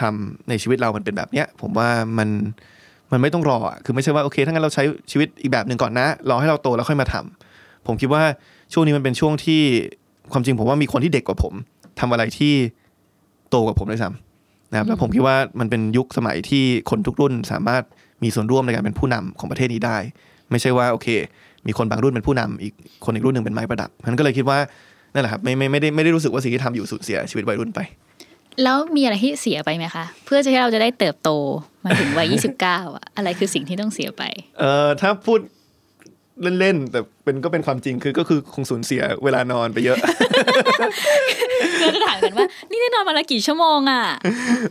[0.00, 1.88] ทำในชีวิตเรามันเป็นแบบเนี้ย ผมว่า
[2.18, 2.28] มัน
[3.12, 8.22] มันไม่ต้องรออะคือไม่ใช่ว่าโอเคถ้างั้นเราใช้ชีวิตอีกแบบหนึ่งก่อนนะรอให้เราโตแล้วค่อยมาทำผมคิดว่า
[8.72, 9.60] ช่วงนี้มันเป็นช่วงที่
[10.32, 11.54] ความจริงผมว่ามีคนที่เด็กกว่าผม
[12.00, 12.54] ทำอะไรที่
[13.50, 17.82] โตกว่าผมด้วยซ้ำนะครับแล้วผมคิดว่ามันเป็นยุคสมัยที่คนทุกรุ่นสามารถ
[18.22, 19.96] มีส่วนร่วมในการเป็นผู้นำของประเทศนี้ได้
[20.50, 21.08] ไม่ใช่ว่าโอเค
[21.66, 22.74] มีคนบางรุ่นเป็นผู้นำอีก
[23.04, 24.58] คนอีกรุ่นหนึ่งเป็นไม้ประดับมันก็เลยคิดว่า
[25.14, 27.80] นั่นแหละครับไม่ไม่ไม่ได้ไม่ได้รู้สึกว่าสิ่งที่ทำอยู่สูญเสียชีวิตวัยรุ่นไป
[28.62, 31.30] แล้วมีอะไรที่เสียไปไหมคะ เพื่อจะให้เราจะได้เติบโต
[31.84, 34.22] มาถึงวัย29อะอะไรคือสิ่งที่ต้องเสียไป
[34.58, 35.40] เอ่อถ้าพูด
[36.60, 39.98] เล่นๆแต่เป็นก็เป็นความจริงคือก็คือคงสูญเสียเวลานอนไปเยอะ
[41.80, 44.04] เราจะถามกันว่า นี่ได้นอนมาละกี่ชั่วโมงอะ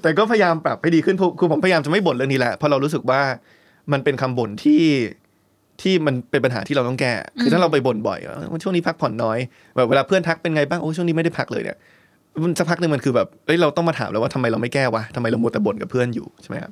[0.01, 3.21] แต่ก็พยายามปรับให้ดีขึ้นคือคือผมพยายามจะไม่บ่นเรื่องนี้แหละเพราะเรารู้สึกว่า
[3.91, 4.83] มันเป็นคำบ่นที่
[5.81, 8.19] ที่มันเป็นปัญหาที่เราต้องแก้ คือถ้าเราไปบ่นบ่อย
[8.51, 9.37] ว่าช่วงนี้พักผ่อนน้อย
[9.75, 11.77] แบบเวลาเพื่อนทักเป็นไงบ้างโอ้ช่วงนี้ไม่ได้พักเลยเนี่ย
[12.43, 16.71] มันสักพักหนึ่งมันคือแบบเอ้ยเราต้องมาถามแล้วว่าทำไมเราไม่แก้วะทำไมเรามัวแต่บ่นกับเพื่อนอยู่ใช่ไหมครับ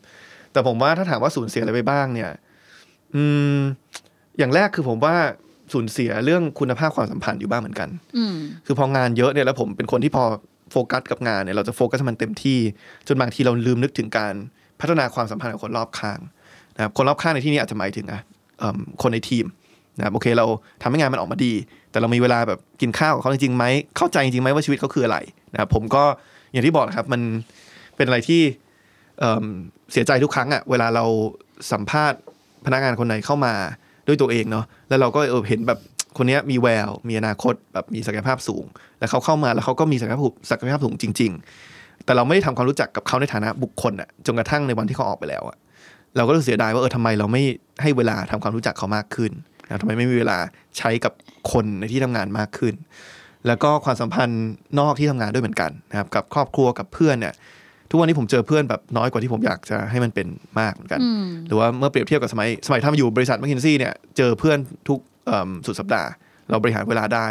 [0.58, 2.32] แต่ผมว่าถ้าถามว่าสูญเสียอะไรไปบ้างเนี่ย
[3.16, 3.24] อื
[3.58, 3.58] ม
[4.38, 5.16] อย่างแรกคือผมว่า
[5.74, 8.36] สูญเสียเรื่องคุณภาพความสัมพันธ์อยู่บ้างเหมือนกันอืม
[8.66, 10.24] คือพองานเยอะเนี่ยแล้วผมเป็นคนที่พอ
[10.72, 12.60] โฟกัสกับงานเนี่ยเราจะโฟกัสให้มันเต็มที่
[13.08, 14.34] จนบางทีเราลืมนึกถึงการ
[14.82, 16.20] พัฒนาความสัมพันธ์กับคนรอบข้าง
[16.76, 18.22] นะครับคนรอบข้างในที่นี้อาจจะหมายถึงอะ
[18.60, 19.46] เอิ่มคนในทีม
[19.98, 20.46] นะครับโอเคเรา
[20.82, 21.54] ทำให้งานมันออกมาดี
[21.92, 23.66] แต่เรามีเวลาแบบกินข้าวกับเขาจริงๆไหม
[23.98, 25.18] เข้าใจจริงๆไหมว่าชีวิตเขาคืออะไร
[25.54, 26.04] นะครับผมก็
[26.52, 27.22] อย่างที่บอกนะครับมัน
[27.96, 28.42] เป็นอะไรที่
[29.20, 31.06] เเสียใจทุกครั้งอะเวลาเรา
[31.72, 32.20] สัมภาษณ์
[32.66, 33.54] พนักงานคนไหนเข้ามา
[34.08, 35.80] ด้วยตัวเองเนาะแล้วเราก็เออเห็นแบบ
[36.18, 38.66] คนนี้มีแวว มีอนาคตแบบมีศักยภาพสูง
[39.00, 41.32] แล้วเขาเข้ามาแล้วเขาก็มีศักยภาพศักยภาพสูงจริง
[41.68, 45.58] ๆ แต่เราไม่ได้ทำความรู้จักกับเขาในฐานะบุคคลอะจนกระทั่งในวันที่เขาออกไปแล้วอะ
[46.16, 47.44] เราก็รู้เสียดายว่าเออทำไมเราไม่
[47.82, 49.32] ให้เวลาทำความรู้จักเขามากขึ้น
[49.66, 50.38] นะทำไมไม่มีเวลา
[50.78, 51.14] ใช้กับ
[51.52, 52.74] คนในที่ทำงานมากขึ้น
[53.48, 54.46] แล้วก็ความสัมพันธ์
[54.80, 57.34] นอกที่ทำงานด้วยเหมือนกันนะครับกับครอบครัวกับเพื่อนเนี่ย
[57.90, 60.28] ทุกวันนี้ผมเจอเพื่อนแบบน้อยกว่าที่ผมอยากจะให้มันเป็น
[60.60, 66.10] มากเหมือนกันอืมหรือว่าเมื่อเปรียบเทียบกับสมัยสมัยทำอยู่บริษัทแมคคินซี่เนี่ยเจอเพื่อนทุกเอิ่มสุดสัปดาห์
[66.50, 67.28] เราบริหารเวลาได้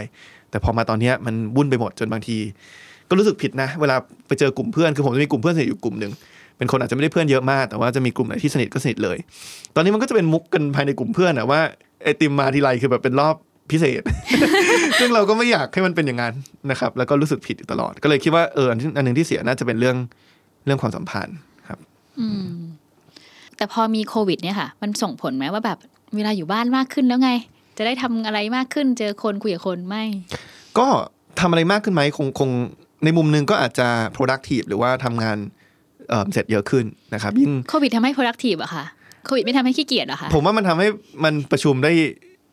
[0.51, 2.39] แต่พอมาตอนเนี้ยมันวุ่นไปหมดจนบางที
[3.09, 6.13] ก็รู้สึกผิดนะ เวลาไปเจอกลุ่มเพื่อนคือผมจะมีกลุ่มเพื่อนสนิทอยู่กลุ่มหนึ่ง
[6.59, 9.19] เป็นคนอาจจะไม่ได้เพื่อนเยอะมาก แต่ว่าจะมีกลุ่มไหนที่สนิทก็สนิทเลย
[9.75, 11.61] ตอนนี้มันก็จะเป็นมุกกันภายในกลุ่มเพื่อนอะว่า
[12.05, 13.35] ไอติมมาทีไรคือแบบเป็นรอบ
[13.71, 14.03] พิเศษ
[15.01, 16.35] ซึ่งเราก็ไม่อยากให้มันเป็นอย่างนั้น
[16.71, 19.97] นะครับ แล้วก็รู้สึกผิดอยู่ตลอด ก็เลยคิดว่าเอออันที่อันหนึ่งที่เสียน่าจะเป็นเรื่อง
[20.67, 21.37] เรื่องความสัมพันธ์
[21.69, 21.79] ครับ
[22.19, 22.49] อืม
[23.57, 25.79] แต่พอมีโควิด เนี่ยค่ะ มันส่งผลไหมว่าแบบ
[26.17, 27.31] เวลาอยู่บ้านมากขึ้นแล้วไง
[27.79, 30.05] จะได้ทำอะไรมากขึ้น เจอคนคุยกับคนไม่
[30.79, 30.87] ก็
[31.41, 32.51] ทำอะไรมากขึ้นไหมคงคง
[33.05, 35.39] ในมุมหนึงก็อาจจะ productive หรือว่าทำงาน
[36.09, 38.85] เอ่อเสร็จเยอะขึ้นนะครับ ยิ่งโควิดทำให้ productive อะค่ะ
[39.27, 40.89] โควิดไม่ทำให้ขี้เกียจเหรอะค่ะผมว่ามันทำให้
[41.25, 41.93] มันประชุมได้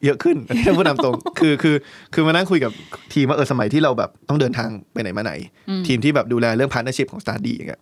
[0.05, 1.75] เยอะขึ้นอันนี้พูดตามตรงคือคือ
[2.13, 2.71] คือมานั่งคุยกับ
[3.13, 5.33] ทีมว่าเออสมัยที่เราแบบต้องเดินทางไปไหนมาไหน
[5.69, 7.81] อืมทีมที่แบบดูแลเรื่อง partnership ของ Study อย่างเงี้ย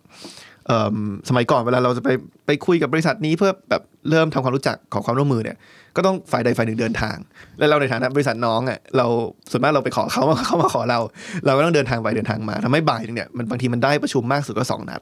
[0.66, 0.96] เอิ่ม
[1.28, 2.08] สมัยก่อนเวลาเราจะไป
[2.46, 5.56] ไปคุยกับบริษัทนี้เพื่อแบบเริ่มทำความรู้จักขอความร่วมมือเนี่ย
[5.96, 7.16] ก็ต้องฝ่ายใดฝ่ายหนึ่งเดินทาง
[7.58, 9.06] และเราในฐานะบริษัทน้องอะเรา
[9.50, 10.98] ส่วนมากเราไปขอเขาเขามาขอเรา
[11.46, 15.00] เราก็ต้องเดินทางไปเดินทางมาทำให้บ่ายหนึงเนี่ยมันบางทีมันได้ประชุมมากสุดก็สองนัด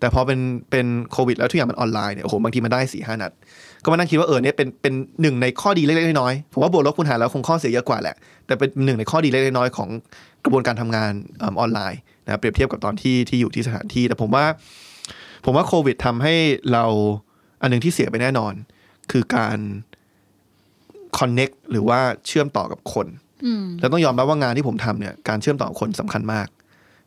[0.00, 3.32] แต่พอเป็นเป็นโควิดแล้วทุกอย่างมันออนไลน์เนี่ยโอ้โหบางทีมันได้สี่ห้านัด
[3.86, 9.88] ก็มานั่งคิดว่าเออเนี่ยเป็นเป็นหนึ่งในข้อดีเล็กๆน้อยๆผมว่าบวกลบคูณหารแล้วคงข้อเสียเยอะกว่าแหละ แต่เป็นหนึ่งในข้อดีเล็กๆน้อยๆของ
[10.44, 14.44] กระบวนการทำงานเออออนไลน์นะครับเปรียบเทียบกับตอนที่ที่อยู่ที่สถานที่ แต่ผมว่า
[15.44, 16.34] ผมว่าโควิดทำให้
[16.72, 16.84] เรา
[17.62, 18.54] อันหนึงที่เสียไปแน่นอน
[19.12, 19.58] คือการ
[21.18, 23.06] connect หรือว่าเชื่อมต่อกับคน
[23.44, 26.46] อืมแล้วต้องยอมรับว่างานที่ผมทำเนี่ยการเชื่อมต่อกับคนสำคัญมาก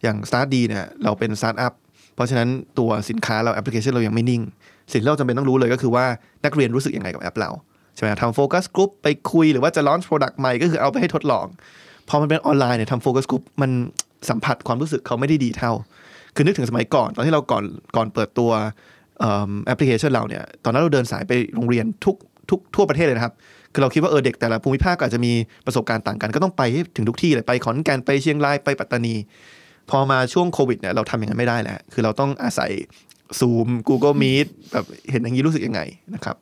[0.04, 1.74] อย่าง Start ดีเนี่ยเราเป็นสตาร์ทอัพ
[2.16, 4.42] เพราะฉะนั้นตัวสินค้าเราแอปพลิเคชันเรายังไม่นิ่ง
[4.92, 6.06] สิ่งที่เราจำเป็นต้องรู้เลยก็คือว่า
[6.46, 7.50] นักเรียนรู้สึกยังไงกับแอปเรา
[7.96, 11.46] ใช่ไหมทำ focus group ไปคุยหรือว่าจะ launch product ใหม่ก็คือเอาไปให้ทดลอง
[12.10, 13.72] พอมันเป็นออนไลน์เนี่ยทำ focus group มัน
[14.30, 15.72] สัมผัสความรู้สึกเขาไม่ได้ดีเท่า
[16.36, 17.64] คือนึกถึงสมัยก่อน ตอนที่เราก่อน
[17.96, 18.52] ก่อนเปิดตัว
[19.68, 22.16] แอปพลิเคชันเราเนี่ย ตอนนั้นเราเดินสายไปโรงเรียนทุก
[22.50, 23.34] ทุกทั่วประเทศเลยนะครับ
[23.74, 25.32] คือเราคิดว่าเออเด็กแต่ละภูมิภาคก็อาจจะมี
[25.66, 29.16] ประสบการณ์ต่างกัน ก็ต้องไปให้ถึงทุกที่เลยไปขอนแก่นไปเชียงรายไปปัตตานี
[29.90, 32.72] พอมาช่วงโควิดเนี่ยเราทำอย่างนั้นไม่ได้แล้ว คือเราต้องอาศัย
[33.40, 35.82] Zoom Google Meet แบบเห็นอย่างนี้รู้สึกยังไง
[36.16, 36.36] นะครับ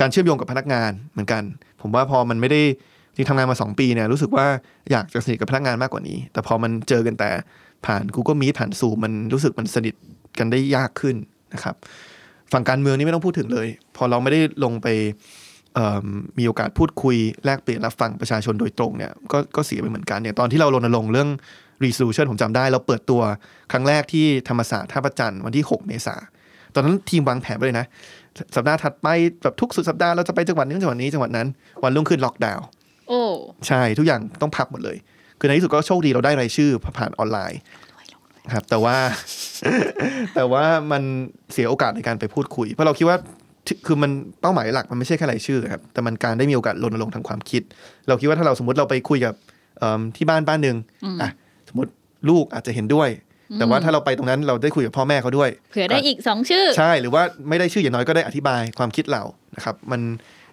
[0.00, 1.42] การเชื่อมโยงกับพนักงานเหมือนกัน
[1.82, 2.60] ผมว่าพอมันไม่ได้
[3.16, 4.46] ที่ทำงานมา 2 ปีเนี่ยรู้สึกว่า
[4.90, 7.30] อยากจะสนิทกับพนักงานมากกว่านี้ แต่พอมันเจอกันแต่
[7.86, 9.94] ผ่าน Google Meet ผ่าน Zoom มันรู้สึกมันสนิท
[10.38, 11.16] กันได้ยากขึ้น
[11.54, 11.74] นะครับ
[12.52, 14.86] ฝั่งการเมืองนี่ไม่ต้องพูดถึงเลย พอเราไม่ได้ลงไป
[16.02, 16.06] ม
[16.38, 21.28] มีโอกาสพูดคุยแลกเปลี่ยนรับฟังประชาชนโดยตรงเนี่ยก็ก็เสียไปเหมือนกันอย่างตอนที่เรารณรงค์เรื่อง
[21.84, 23.22] resolution ผมจำได้ เราเปิดตัว
[23.72, 26.16] ครั้งแรกที่ธรรมศาสตร์ท่าประจันทร์วันที่ 6 เมษา
[26.74, 27.86] ตอนนั้นทีมวางแผนไปเลยนะ
[28.56, 29.06] สัปดาห์ถัดไป
[29.42, 31.46] แบบทุกสุดสัปดาห์เราจะไปจังหวัดนี้จังหวัดนี้จังหวัดนั้น
[31.82, 32.64] วันรุ่งขึ้นล็อกดาวน์
[33.08, 33.20] โอ้
[33.68, 34.96] ใช่ทุกอย่างต้องพักหมดเลย
[35.38, 37.60] คือในที่สุดก็โชคดีเราได้รายชื่อผ่านออนไลน์
[38.54, 38.96] ครับ แต่ว่า
[40.34, 41.02] แต่ว่ามัน
[41.52, 43.16] เสียโอกาสในการไปพูดคุย เพราะเราคิดว่า
[43.66, 47.62] ที่คือมันเป้าหมายหลักมันไม่ใช่แค่รายชื่อครับแต่มันการได้มีโอกาสรณรงค์ทางความคิด
[48.08, 49.34] เราคิดว่าถ้าเราสมมติเราไปคุยกับ
[49.78, 50.76] เอิ่มที่บ้านบ้านหนึ่ง
[51.22, 51.30] อะ
[51.70, 51.90] สมมติ
[52.28, 53.08] ลูกอาจจะเห็นด้วย
[53.58, 59.22] แต่ว่าถ้าเราไปตรงนั้นเราได้คุยกับพ่อแม่เขาด้วยเผื่อได้อีกสองชื่อ ใช่หรือว่าไม่ได้ชื่ออย่างน้อยก็ได้อธิบายความคิดเรา
[59.56, 60.00] นะครับ มัน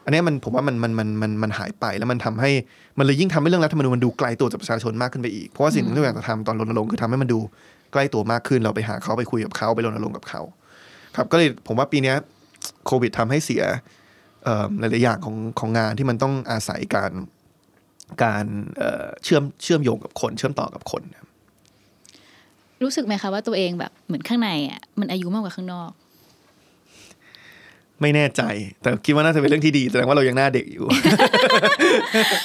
[0.03, 2.51] อันเนี้ยมันผมว่ามันมันมันมันมันหายไปแล้วมันทำให้
[2.97, 7.39] มันเลยยิ่งทำให้เรื่องรัฐธรรมนูญมันดูไกลตัวจากประชาชนมากขึ้นไปอีกเพราะว่าสิ่งที่เราอยากจะทำตอนรณรงค์คือทำให้มันดู
[7.93, 10.41] ใกล้ตัวมากขึ้นเราไปหาเขาไปคุยกับเขาไปรณรงค์กับเขา
[11.15, 12.15] ครับก็เลยผมว่าปีเนี้ย
[12.86, 13.63] โควิดทำให้เสีย
[14.43, 17.12] เอ่อหลายๆอย่างของของงานที่มันต้องอาศัยการ
[18.23, 18.45] การ
[18.77, 21.03] เอ่อเชื่อมเชื่อมโยงกับคนเชื่อมต่อกับคน
[22.83, 25.91] รู้สึกไหมคะว่าตัวเองแบบเหมือนข้างในอะมันอายุมากกว่าข้างนอก
[28.01, 28.41] ไม่แน่ใจ
[28.81, 30.85] แต่คิดว่าน่าจะเป็นเรื่องที่ดีแสดงว่าเรายังหน้าเด็กอยู่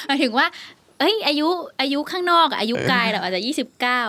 [0.07, 0.45] หมายถึงว่า
[0.99, 1.47] เอ้ย อายุ
[1.81, 4.03] อายุข้างนอกอะอายุกายเราอาจจะยี่สิบเก้า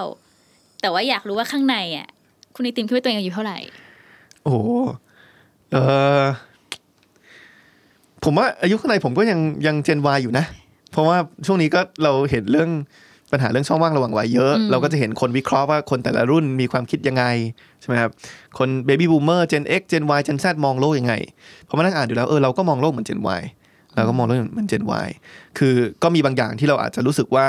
[0.81, 2.09] แต่ว่าอยากรู้ว่าข้างในอะ
[2.55, 3.59] คุณไอติมคิดว่าตัวเองอายุเท่าไหร่
[4.43, 4.69] โอ้โห
[5.71, 5.77] เอ
[6.23, 6.25] อ
[8.25, 10.45] ผมว่าอายุข้างในผมก็ยังยัง Gen Y อยู่นะ
[10.95, 12.71] เพราะว่าช่วงนี้ก็เราเห็นเรื่อง
[13.33, 17.25] ปัญหาเรื่องช่องว่างระหว่างวัยเยอะอืมเราก็จะเห็นคนวิเคราะห์ว่าคนแต่ละรุ่นมีความคิดยังไง
[17.81, 18.11] ใช่ไหมครับ
[18.59, 21.15] คน Baby Boomer Gen X Gen Y Gen Z มองโลกยังไง
[21.69, 23.43] พอมานั่งอ่านดูแล้วเออเราก็มองโลกเหมือนเจน Y
[23.97, 25.09] เราก็มองโลกเหมือนเจน Y
[25.59, 27.47] คือก็มีบางอย่างที่เราอาจจะรู้สึกว่า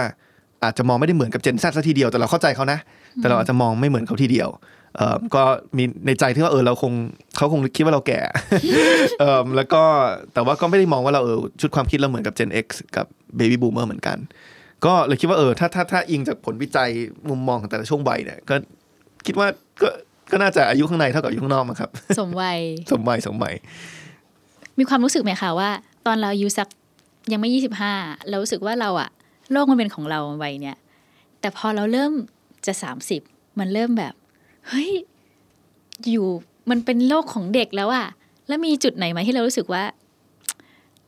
[0.64, 2.80] อาจจะมองไม่ได้เหมือนกับ Gen Z ซะทีเดียวแต่เราเข้าใจเขานะ
[3.18, 4.85] แต่เราอาจจะมองไม่เหมือนเขาทีเดียวเอ่อ
[5.36, 5.44] ก็
[5.78, 6.94] มีในใจที่ว่าเออเราคง
[7.38, 8.20] เขาคงคิดว่าเราแก่
[9.20, 9.84] เอ่อแล้วก็
[10.34, 13.06] แต่ว่าก็ไม่ได้มองว่าเราเออชุดความคิดเราเหมือนกับ Gen X กับ
[13.40, 14.18] Baby Boomer เหมือนกัน
[14.86, 16.90] ก็เลยคิดว่าเออถ้าถ้าถ้าอิงจากผลวิจัย
[17.30, 18.56] มุมมองของแต่ละช่วงวัยเนี่ยก็
[19.26, 19.48] คิดว่า
[19.82, 19.90] ก็
[20.32, 22.60] ก็น่าจะอายุข้างในเท่ากับอายุข้างนอกมั้งครับ สมวัย
[22.92, 23.56] สมวัยสมวัย
[24.80, 25.70] มีความรู้สึกไหมคะว่า
[26.08, 26.68] ตอนเราอายุสัก
[27.32, 27.94] ยังไม่ยี่สิบห้า
[28.30, 29.10] เรารู้สึกว่าเราอะ
[29.52, 30.78] โลกมันเป็นของเราวัยเนี้ย
[31.42, 32.12] แต่พอเราเริ่ม
[32.66, 33.22] จะสามสิบ
[33.60, 34.14] มันเริ่มแบบ
[34.70, 34.90] เฮ้ย
[36.12, 36.28] อยู่
[36.70, 38.08] มันเป็นโลกของเด็กแล้วอะ
[38.48, 39.84] แล้วมีจุดไหนไหมที่เรารู้สึกว่า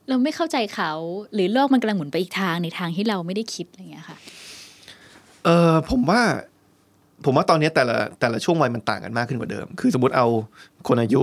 [0.08, 0.92] เราไม่เข้าใจเขา
[1.34, 4.18] หรือโลกมันกำลังหมุนไปอีกทางในทางที่เราไม่ได้คิดอะไรอย่างเงี้ยค่ะ
[5.46, 6.22] เออผมว่า
[7.26, 10.28] ผมว่าตอนนี้แต่ละแต่ละช่วงวัยมันต่างกันมากขึ้นกว่าเดิม คือสมมติเอา
[10.88, 11.22] คนอายุ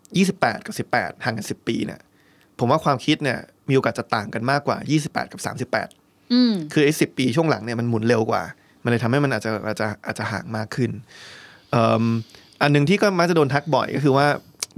[0.00, 2.00] 28กับ18ห่างกัน10ปีเนี่ย
[2.58, 5.40] ผมว่าความคิดเนี่ยมีโอกาสจะต่างกันมากกว่า28กับ
[5.84, 8.42] 38อืมคือไอ้สิปีช่วงหลังเนี่ยมันหมุนเร็วกว่า
[8.82, 11.46] มันเลยทำให้มันอาจจะอาจจะอาจจะห่างมากขึ้นเอิ่ม
[12.62, 14.26] อันหนึ่งที่ก็มักจะโดนทักบ่อยก็คือว่า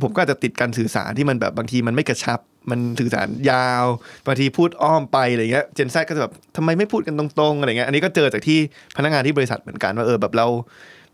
[0.03, 3.87] ผมก็อาจจะติดการสื่อสารที่มันแบบบางทีมันไม่กระชับ มันสื่อสารยาว
[4.27, 8.59] บางทีพูดอ้อมไปอะไรเงี้ยเจนแซก็จะแบบทำไมไม่พูดกันตรงๆอะไรเงี้ยอันนี้ก็เจอจากที่
[8.97, 10.47] พนักงานที่บริษัทเหมือนกันว่าเออแบบเรา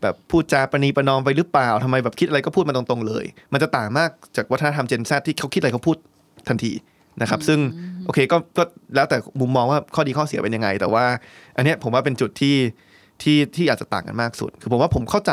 [0.03, 5.97] แบบพูดจาประนีประนอมไปหรือเปล่าทำไมแบบคิดอะไรก็พูดมาตรงๆเลย มันจะต่างมากจากวัฒนธรรมเจนแซที่เขาคิดอะไรเขาพูด
[6.49, 6.73] ทันที
[7.23, 7.59] นะครับ ซึ่ง
[8.05, 8.63] โอเคก็ก็
[8.95, 11.05] แล้วแต่มุมมองว่าข้อดีข้อเสียเป็นยังไง แต่ว่า
[11.57, 12.55] อันเนี้ยผมว่าเป็นจุดที่
[13.23, 15.33] ที่ที่อาจจะต่างกันมากสุด คือผมว่าผมเข้าใจ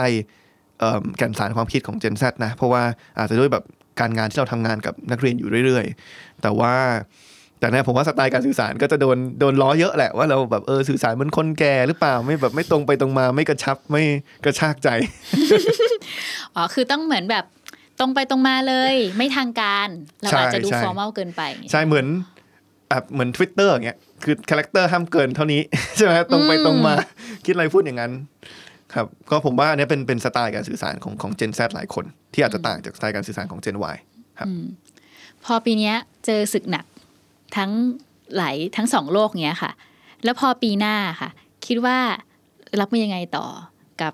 [0.80, 2.84] เอิ่มแก่นสารความคิดของ Gen Z นะ เพราะว่า
[3.18, 3.64] อาจจะด้วยแบบ
[4.00, 6.74] การงานที่เราทำงานกับนักเรียนอยู่เรื่อยๆ แต่ว่า
[7.60, 14.04] แต่เนี่ยผมว่าสไตล์การสื่อสารก็จะโดนโดนล้อเยอะแหละว่าเราแบบเออสื่อสารเหมือนคนแก่หรือเปล่าไม่แบบไม่ตรงไปตรงมาไม่กระชับไม่
[14.46, 14.90] กระชากใจ
[16.56, 17.46] อ๋อคือต้องเหมือนแบบ
[18.00, 19.88] ตรงไปตรงมาเลย ไม่ทางการ
[20.22, 21.42] เราอาจจะดูใช่ formal เกินไป
[21.72, 22.06] ใช่เหมือน
[22.92, 25.62] อะเหมือน Twitter อย่างเงี้ยคือ character ห้ามเกินเท่านี้
[25.98, 26.94] ใช่ไหมตรงไปตรงมา
[27.46, 28.12] คิดอะไรพูดอย่างนั้น
[28.94, 33.96] ครับก็ผมว่าอันเนี้ยเป็นเป็นสไตล์การสื่อสารของของ Gen Z หลายคน ที่อาจจะต่างจากสไตล์การสื่อสารของ Gen Y
[34.40, 34.50] ครับ
[35.46, 36.86] พอปีเนี้ยเจอศึกหนัก
[37.58, 37.72] ทั้ง
[38.36, 39.72] หลายทั้งสองโลกเนี้ยค่ะ
[40.24, 41.30] แล้วพอปีหน้าค่ะ
[41.68, 41.98] คิดว่า
[42.80, 43.48] รับมือยังไงต่อ
[44.02, 44.14] กับ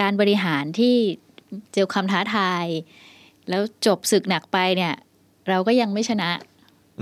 [0.00, 0.96] การบริหารที่
[1.74, 2.64] เจอความท้าทาย
[3.48, 4.94] แล้วจบศึกหนักไปเนี่ย
[5.48, 6.30] เราก็ยังไม่ชนะ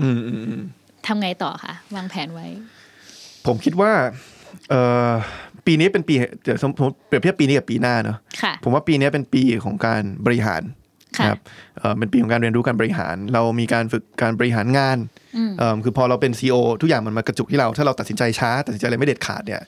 [0.01, 0.63] อืมอืมอืม
[1.07, 2.47] ทำไงต่อคะวางแผนไว้
[3.45, 4.09] ผมคิดว่าเอ่อ
[5.65, 10.61] ปีนี้เป็นปีเดี๋ยวสมมติเปรียบเทียบปีนี้กับปีหน้าเนาะค่ะผมว่าปีนี้เป็นปีของการบริหาร
[11.17, 11.39] ค่ะนะครับ
[11.77, 14.97] เอ่อเป็นปีของการเรียนรู้การบริหาร เรามีการฝึกการบริหารงาน
[15.37, 19.61] อืมเอิ่มคือพอเราเป็น CEO ทุกอย่างมันมากระจุกที่เรา ถ้าเราตัดสินใจช้า ตัดสินใจอะไรไม่เด็ดขาดเนี่ย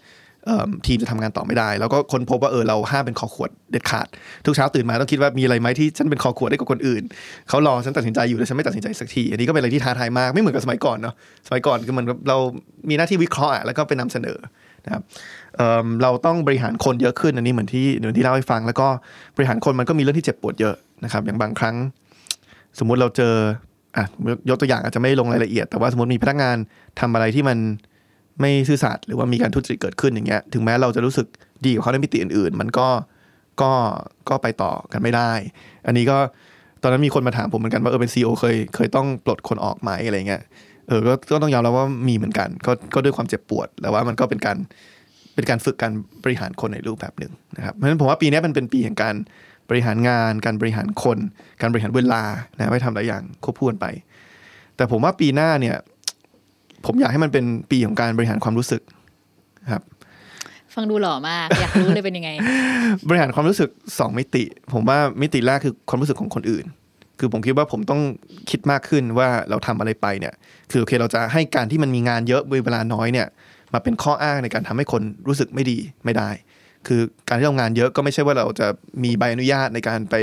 [0.45, 4.07] เอิ่มทีมจะทำงานต่อไม่ได้ แล้วก็ค้นพบว่าเออเราห้ามเป็นคอขวดเด็ดขาด
[4.45, 7.03] ทุกเช้าตื่นมาต้องคิดว่ามีอะไรไหมที่ฉันเป็นคอขวดได้กว่าคนอื่น
[7.49, 11.15] เขารอฉันตัดสินใจอยู่แต่ฉันไม่ตัดสินใจสักทีอันนี้ก็เป็นอะไรที่ท้าทายมากไม่เหมือนกับสมัยก่อนเนาะ
[11.47, 12.37] สมัยก่อนคือเหมันเรา
[12.89, 14.37] มีหน้าที่วิเคราะห์อะแล้วก็ไปนำเสนอ
[14.85, 15.03] นะครับ
[15.57, 18.87] เเราต้องบริหารคนเยอะขึ้นอันนี้เหมือนที่เหมือนที่เล่าให้ฟัง แล้วก็
[19.35, 21.75] บริหารคนมันก็มีเรื่องที่เจ็บปวดเยอะนะครับ อย่างบางครั้ง
[22.79, 23.33] สมมุติเราเจอ
[23.97, 24.05] อะ
[24.49, 26.57] ยกตัวอย่างอาจจะไม่ลงรายละเอียด แต่ว่าสมมติมีพนักงาน
[26.99, 27.57] ทำอะไรที่มัน
[28.41, 31.27] ไม่ซื่อสัตย์หรือว่ามีการทุจริตเกิดขึ้นอย่างเงี้ยถึงแม้เราจะรู้สึก
[31.65, 32.87] ดีกับเขาในมิติอื่น ๆ มันก็
[33.61, 33.71] ก็
[34.29, 35.31] ก็ไปต่อกันไม่ได้
[35.85, 36.17] อันนี้ก็
[36.81, 40.41] ตอนนั้นมีคนมาถามผมเหมือนกันว่าเออเป็นซีอเคยเคยต้องปลดคนออกไหมอะไรเงี้ย
[40.87, 44.57] เออก็ก็ต้องยอมรับว่ามีเหมือนกัน ก็ก็ด้วยความเจ็บปวดแต่ว่ามันก็เป็นการ
[45.35, 45.91] เป็นการฝึกการ
[46.23, 49.15] บริหารคนในรูปแบบหนึ่งนะครับเพราะฉะนั้นผมว่าปีนี้มันเป็นปีแห่งการ
[49.69, 51.17] บริหารงาน การบริหารคน
[51.61, 52.23] การบริหารเวลา
[52.55, 53.85] นะไม่ทำหลายอย่างควบคู่กันไป
[54.75, 55.75] แต่ผมว่าปีหน้าเนี่ย
[56.85, 58.81] ผมอยากให้มันเป็นปีของการบริหารความรู้สึก
[59.73, 59.83] ครับ
[60.75, 62.29] ฟังดูหล่อมากอยากรู้เลยเป็นยังไง
[63.07, 63.69] บริหารความรู้สึก
[63.99, 64.43] สองมิติ
[64.73, 66.65] ผมว่ามิติแรกคือความรู้สึกของคนอื่น
[67.19, 68.01] คือผมคิดว่าผมต้อง
[68.49, 70.33] คิดมากขึ้นว่าเราทำอะไรไปเนี่ย
[70.71, 73.27] คือโอเคเราจะให้การที่มันมีงานเยอะเวลาน้อยเนี่ย
[73.73, 76.29] มาเป็นข้ออ้างในการทำให้คนรู้สึกไม่ดีไม่ได้
[76.87, 78.67] คือการที่เรางานเยอะก็ไม่ใช่ว่าเราจะ
[79.03, 80.15] มีใบอนุญาตในการไป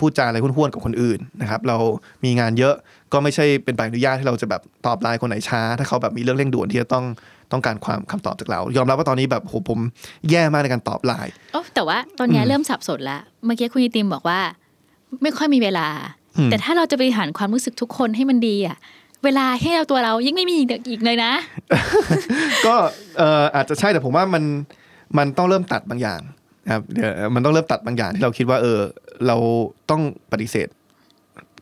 [0.00, 1.76] พูดจาอะไรห้วนๆกับคนอื่นนะครับ เรา
[2.24, 2.74] มีงานเยอะ
[3.12, 7.04] ก็ไม่ใช่เป็นใบอนุญาตที่เราจะแบบตอบไลน์คนไหนช้า ถ้าเขาแบบมีเรื่องเร่งด่วนที่จะต้อง
[7.52, 9.78] ต้องการความคำตอบจากเรา ยอมรับว่าตอนนี้แบบโหผม
[10.30, 14.40] แย่มากในการตอบไลน์โอ้แต่ว่าตอนนี้เริ่มสับสนละเมื่อกี้คุณยิติมบอกว่า
[15.22, 15.88] ไม่ค่อยมีเวลา
[16.36, 18.76] อืมแต่ถ้าเราจะบริหารความรู้สึกทุกคนให้มันดีอะ
[19.24, 20.54] เวลาให้เราตัวเรายิ่งไม่มี
[20.90, 21.32] อีกเลยนะ
[22.66, 22.74] ก็
[23.18, 24.44] เอ่ออาจจะใช่แต่ผมว่ามัน
[25.18, 26.20] มันต้องเริ่มตัดบางอย่าง
[26.66, 28.78] นะครับเดี๋ยวมันต้องเริ่มตัดบางอย่างที่เราคิดว่า เออ
[29.26, 29.36] เรา
[29.90, 30.68] ต้องปฏิเสธ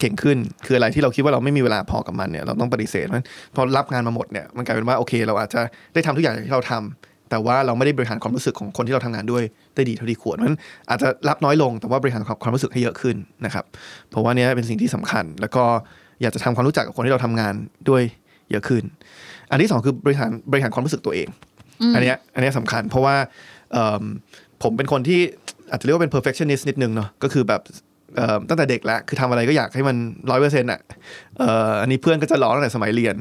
[0.01, 5.61] เก่งขึ้น คืออะไรที่เราคิดว่าเราไม่มีเวลาพอกับมันเนี่ยเราต้องปฏิเสธเพราะฉะนั้นพอรับงานมาหมดเนี่ยมันกลายเป็นว่าโอเค เราอาจจะ
[5.95, 9.43] ได้ทำทุกอย่างอย่างที่เราทำ แต่ว่าเราไม่ได้บริหารความรู้สึกของคนที่เราทำงานด้วย
[9.75, 13.65] ได้ดีเท่าที่ควรเพราะฉะนั้นอาจจะรับน้อยลงแต่ว่าบริหารความรู้สึกให้เยอะขึ้นนะครับ
[14.11, 15.65] เพราะว่าเนี้เป็นสิ่งที่สำคัญ แล้วก็
[16.23, 17.55] อยากจะทำความรู้จักกับคนที่เราทำงาน
[17.89, 18.03] ด้วย
[18.51, 18.83] เยอะขึ้น
[19.51, 21.29] อันที่สองคือบริหารบริหารความรู้สึกตัวเอง
[21.95, 23.17] อันเนี้ยอันเนี้ยสำคัญเพราะว่า
[23.73, 24.03] เอิ่ม
[24.63, 25.21] ผมเป็นคนที่
[25.71, 27.88] อาจจะเรียกว่าเป็น perfectionist นิดนึงเนาะก็คือแบบเอิ่ม
[28.49, 29.97] ตั้งแต่เด็กแล้วคือทำอะไรก็อยากให้มัน
[30.31, 30.81] ร้อยเปอร์เซ็นต์อะ
[31.83, 33.15] อันนี้เพื่อนก็จะล้อตั้งแต่สมัยเรียน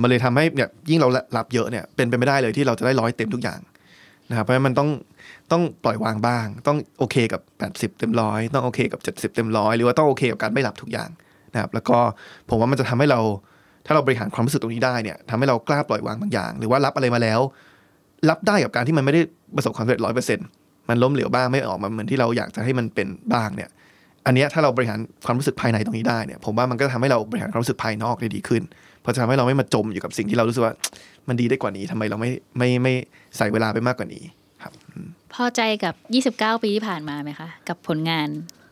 [0.00, 3.60] มันเลยทำให้เนี่ยยิ่งเรารับเยอะเนี่ยเป็นไปไม่ได้เลยที่เราจะได้ร้อยเต็มทุกอย่าง
[4.30, 4.88] นะครับเพราะฉะนั้นมันต้อง
[5.52, 11.10] ต้องปล่อยวางบ้าง ต้องโอเคกับ 80 เต็มร้อยต้องโอเคกับ 70 เต็มร้อยหรือว่าต้องโอเคกับการไม่รับทุกอย่าง
[11.52, 11.98] นะครับแล้วก็
[12.48, 13.20] ผมว่ามันจะทำให้เรา
[13.86, 17.40] ถ้าเราบริหารความรู้สึกตรงนี้ได้เนี่ยทำให้เรากล้าปล่อยวางบางอย่าง หรือว่ารับอะไรมาแล้ว
[18.28, 19.22] รับได้กับการที่มันไม่ได้
[19.56, 20.46] ประสบความสำเร็จร้อยเปอร์เซ็นต์
[20.88, 23.70] มันล้มเหลวบ้างไม่ออกมาเหมือนที่เราอยากจะให้มันเป็นบ้างเนี่ย
[24.26, 28.62] อันเนี้ยถ้าเราบริหารความรู้สึกภายในตรงนี้ได้เนี่ยผมว่ามันก็ทำให้เราบริหารความรู้สึกภายนอกได้ดีขึ้น
[29.00, 30.74] เพราะจะทำให้เราไม่มาจมอยู่กับสิ่งที่เรารู้สึกว่า
[31.28, 32.94] มันดีได้กว่านี้ทำไมเราไม่ไม่ไม่
[33.36, 34.22] ใส่เวลาไปมากกว่านี้
[34.62, 34.72] ครับ
[35.34, 35.94] พอใจกับ
[36.36, 38.28] 29 ปีที่ผ่านมาไหมคะ กับผลงาน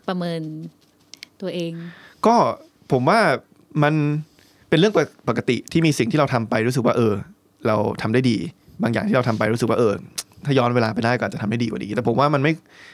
[0.09, 0.41] ประเมิน
[1.41, 1.73] ตัวเอง
[2.27, 2.35] ก็
[2.93, 3.21] ผมว่า
[3.83, 3.95] มัน
[4.69, 4.95] เป็นเรื่อง
[5.29, 7.13] ปกติที่มีสิ่งที่เราทำไปรู้สึกว่าเออ
[7.67, 8.37] เราทำได้ดี
[8.83, 9.95] บางอย่างที่เราทำไปรู้สึกว่าเออ
[10.45, 12.53] ถ้าย้อนเวลาไปได้ก็อาจจะทำได้ดีกว่านี้ แต่ผมว่ามันไม่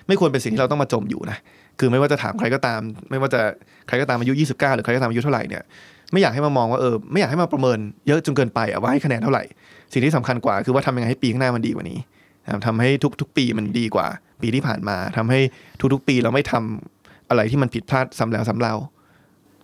[0.08, 1.38] ไม่ควรเป็นสิ่งที่เราต้องมาจมอยู่นะ
[1.78, 3.40] คือไม่ว่าจะถามใครก็ตาม ไม่ว่าจะ
[3.88, 5.62] ใครก็ตามอายุ 29 หรือใครก็ตามอายุเท่าไหร่เนี่ย
[6.12, 9.44] ไม่อยากให้มามองว่าเออไม่อยากให้มาประเมินเยอะจนเกินไปอะว่าให้คะแนนเท่าไหร่
[9.92, 11.98] สิ่งที่สำคัญกว่าคือว่าทำยังไงให้ปีข้างหน้ามันดีกว่านี้
[12.44, 14.06] นะครับทำให้ทุกๆ ปีมันดีกว่า
[14.42, 15.40] ปีที่ผ่านมาทำให้
[15.92, 18.74] ทุกๆ ปีเราไม่ทำอะไรที่มันผิดพลาดซ้ำแล้วซ้ำเล่า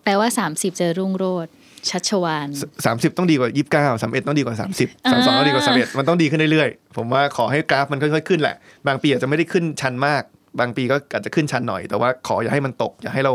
[0.05, 1.49] แปลว่า 30 เจอรุ่งโรด
[1.89, 2.49] ชัชวาน
[2.87, 10.23] สามสิบต้องดีกว่ายี่สิบเก้าสามเอ็ดต้องดีกว่าสามสิบสามสองต้องดีกว่าสามเอ็ดมันต้องดีขึ้นเรื่อยๆ ผมว่าขอให้กราฟมันค่อยๆขึ้นแหละ บางปีอาจจะไม่ได้ขึ้นชันมาก
[10.59, 13.35] บางปีก็อาจจะขึ้นชันหน่อย แต่ว่าขออย่าให้มันตก อย่าให้เรา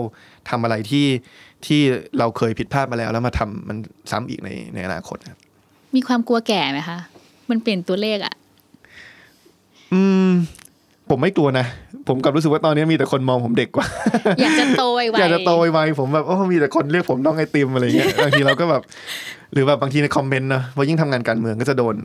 [0.49, 1.06] ทำอะไรที่
[1.65, 1.82] ที่
[2.19, 3.78] เราเคยผิดพลาดมาแล้ว แล้วมาทำมัน
[4.12, 5.39] ซ้ำอีกในในอนาคตครับ
[5.95, 6.97] มีความกลัวแก่ไหมคะ
[7.49, 8.34] มันเปลี่ยนตัวเลขอะ
[9.93, 10.30] อืม
[11.10, 11.65] ผมไม่กลัวนะ
[12.08, 13.88] ผมกลับรู้สึกว่าตอนนี้มีแต่คนมองผมเด็กกว่า
[14.39, 18.82] อยากจะโตไวๆอยากจะโตไวๆผมแบบโอ้มีแต่คนเรียกผมน้องไอติมอะไรเงี้ยบางทีเราก็แบบ
[19.54, 21.95] หรือแบบบางทีในคอมเมนต์นะพอยิ่งทำงานการเมืองก็จะโดน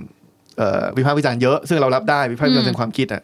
[0.59, 3.23] เอ่อวิพากษ์วิจารณ์เยอะ ซึ่งเรารับได้วิพากษ์วิจารณ์เป็นความคิดอะ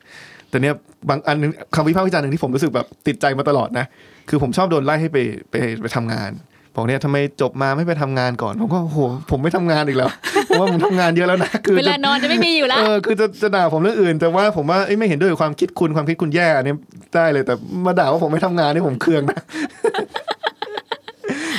[0.51, 0.75] แต่เนี้ย
[1.09, 3.87] บางอันนึงคำวิพากษ์วิจารณ์หนึ่งที่ผมรู้สึกแบบติดใจมาตลอดนะ
[4.29, 5.19] คือผมชอบโดนไล่ให้ไป
[5.51, 6.31] ไปไปทำงาน
[6.79, 8.99] บอกเนี่ยทำไมจบมาไม่ไปทำงานก่อน ผมก็โอ้โห
[9.31, 10.11] ผมไม่ทำงานอีกแล้ว
[10.47, 16.75] เพราะว่าผมทำงานเยอะแล้วนะคือเวจะลานอนจะไม่มีอยู่แล้วเออคือจะจะด่าผมเรื่องอื่น แต่ว่าผมว่าเอ้ยไม่เห็นด้วยกับความคิดคุณความคิดคุณแย่อันนี้
[17.15, 17.55] ได้เลยแต่
[17.87, 19.41] มาด่าว่าผมไม่ทำงานนี่ผมเคืองนะ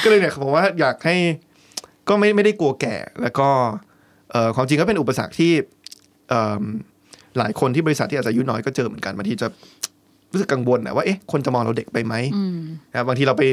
[0.04, 1.16] ก็เลยเนี่ยผมว่าอยากให้
[2.10, 3.50] ก็ไม่ไม่ได้กลัวแก่ แล้วก็
[4.32, 5.52] เอ่อความจริงก็เป็นอุปสรรคที่
[6.30, 6.64] เอิ่ม
[7.40, 9.48] หลายคนที่บริษัทที่อาจจะอายุน้อยก็เจอเหมือนกันบางทีจะ
[10.32, 12.58] รู้สึกกังวลนะว่าเอ๊ะคนจะมองเราเด็กไปไหมอืม
[12.92, 13.44] นะครับบางทีเราไป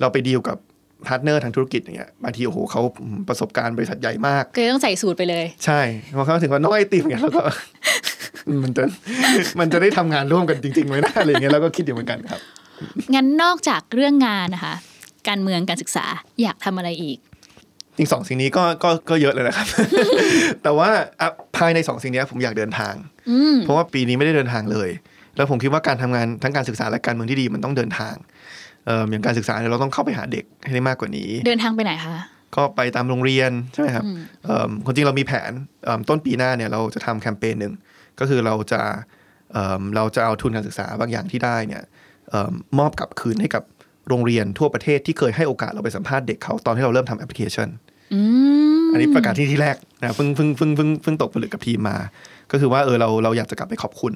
[0.00, 0.58] เราไปดีลกับ
[1.06, 2.80] partner ทางธุรกิจอย่างเงี้ยบางทีโอ้โหเขา
[3.28, 5.80] ประสบการณ์บริษัทใหญ่มากก็เลยต้องใส่สูทไปเลย ใช่
[6.16, 7.42] พอเขาถึงว่าน้องไอติมเนี่ยแล้วก็
[8.62, 8.84] มันจะ
[9.60, 12.40] มันจะได้ทำงานร่วมกันจริงๆไหมนะอะไรอย่างเงี้ยแล้วก็คิดอยู่เหมือนกันครับ
[13.14, 14.74] งั้นนอกจากเรื่องงานนะคะ
[15.28, 16.06] การเมืองการศึกษา
[16.42, 17.18] อยากทำอะไรอีก
[17.96, 19.66] จริงสองสิ่งนี้ก็ก็ก็เยอะเลยนะครับ
[20.62, 22.94] แต่ว่าอะ ภายในสองสิ่งเนี้ยผมอยากเดินทาง
[23.30, 24.90] อืมเพราะว่าปีนี้ไม่ได้เดินทางเลย
[25.36, 28.14] แล้วผมคิดว่าการทำงานทั้งการศึกษาและการเมืองที่ดีมันต้องเดินทาง
[28.86, 32.16] เอ่ออย่างการศึกษาเนี่ยเราต้องเข้าไปหาเด็กให้ได้มากกว่านี้ เดินทางไปไหนคะ
[32.56, 34.04] ก็ไปตามโรงเรียนใช่ไหมครับ
[34.44, 35.52] เอิ่มคนจริงเรามีแผน
[35.84, 37.72] เอิ่มต้นปีหน้าเนี่ยเราจะทำแคมเปญหนึ่ง
[38.20, 38.80] ก็คือเราจะ
[39.52, 41.82] เอิ่มเราจะเอาทุนการศึกษาบางอย่างที่ได้เนี่ย
[42.30, 43.62] เอิ่มมอบกลับคืนให้กับ
[44.08, 47.68] โรงเรียนทั่วประเทศที่เคยให้โอกาสเราไปสัมภาษณ์เด็กเขาตอนที่เราเริ่มทำแอปพลิเคชัน
[48.92, 51.96] อันนี้ประกาศที่ที่แรกนะเพิ่งเพิ่งเพิ่งเพิ่งเพิ่งตกผลึกกับทีมมา
[52.52, 54.12] ก็คือว่าเออเราเราอยากจะกลับไปขอบคุณ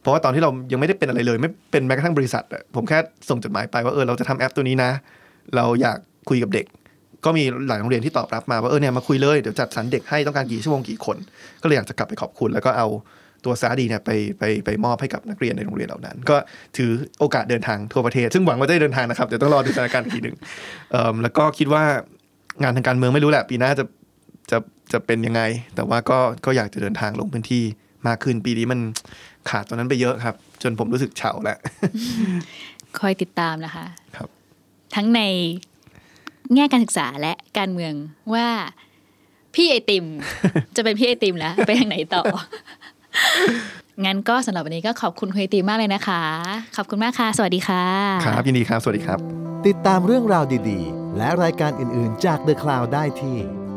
[0.00, 4.90] เพราะว่าตอนที่เรายังไม่ได้เป็นอะไรเลย ไม่เป็นแม้กระทั่งบริษัท ผมแค่ส่งจดหมายไปว่าเออเราจะทำแอปตัวนี้นะ
[5.56, 6.66] เราอยากคุยกับเด็ก
[7.24, 11.16] ก็มีหลายโรงเรียนที่ตอบรับมาว่าเออเนี่ยมาคุยเลยเดี๋ยวจัดสรรเด็กให้ต้องการกี่ชั่วโมงกี่คน
[11.62, 12.88] ก็เลยอยากจะกลับไปขอบคุณ แล้วก็เอา
[13.44, 16.36] ตัวซาดีเนี่ยไปไปไปมอบให้กับนักเรียนในโรงเรียนเหล่านั้น ก็
[16.76, 20.36] ถือโอกาสเดินทางทั่วประเทศ ซึ่งหวังว่าจะได้เดินทางนะครับเดี๋ยวต้องรอดูสถานการณ์อีกทีหนึ่ง
[21.22, 21.82] แล้วก็คิดว่า
[22.62, 23.84] งานทางการเมืองไม่รู้แหละปีหน้าจะ
[24.50, 24.58] จะ
[24.92, 25.42] จะเป็นยังไง
[25.74, 27.62] แต่ว่าก็ก็อยากจะเดินทางลงพื้นที่
[28.06, 28.80] มากขึ้นปีนี้มัน
[29.50, 31.58] ขาดตรงนั้นไปเยอะครับ จนผมรู้สึกเฉาแล้ว
[32.98, 34.28] คอยติดตามนะคะครับ
[34.94, 35.20] ทั้งใน
[36.54, 37.92] แง่การศึกษาและการเมือง
[38.34, 38.46] ว่า
[39.54, 40.04] พี่ไอติม
[40.76, 42.22] จะเป็นพี่ไอติมแล้ว ไปทางไหนต่อ
[44.04, 46.22] งั้นก็สำหรับวันนี้ก็ขอบคุณคุณไอติมมากเลยนะคะ
[46.76, 47.84] ขอบคุณมากค่ะ สวัสดีค่ะ
[48.26, 49.18] ครับ ยินดีครับ สวัสดีครับ
[49.66, 53.36] ติดตามเรื่องราวดีๆ และรายการอื่นๆจาก The Cloud ได้ที่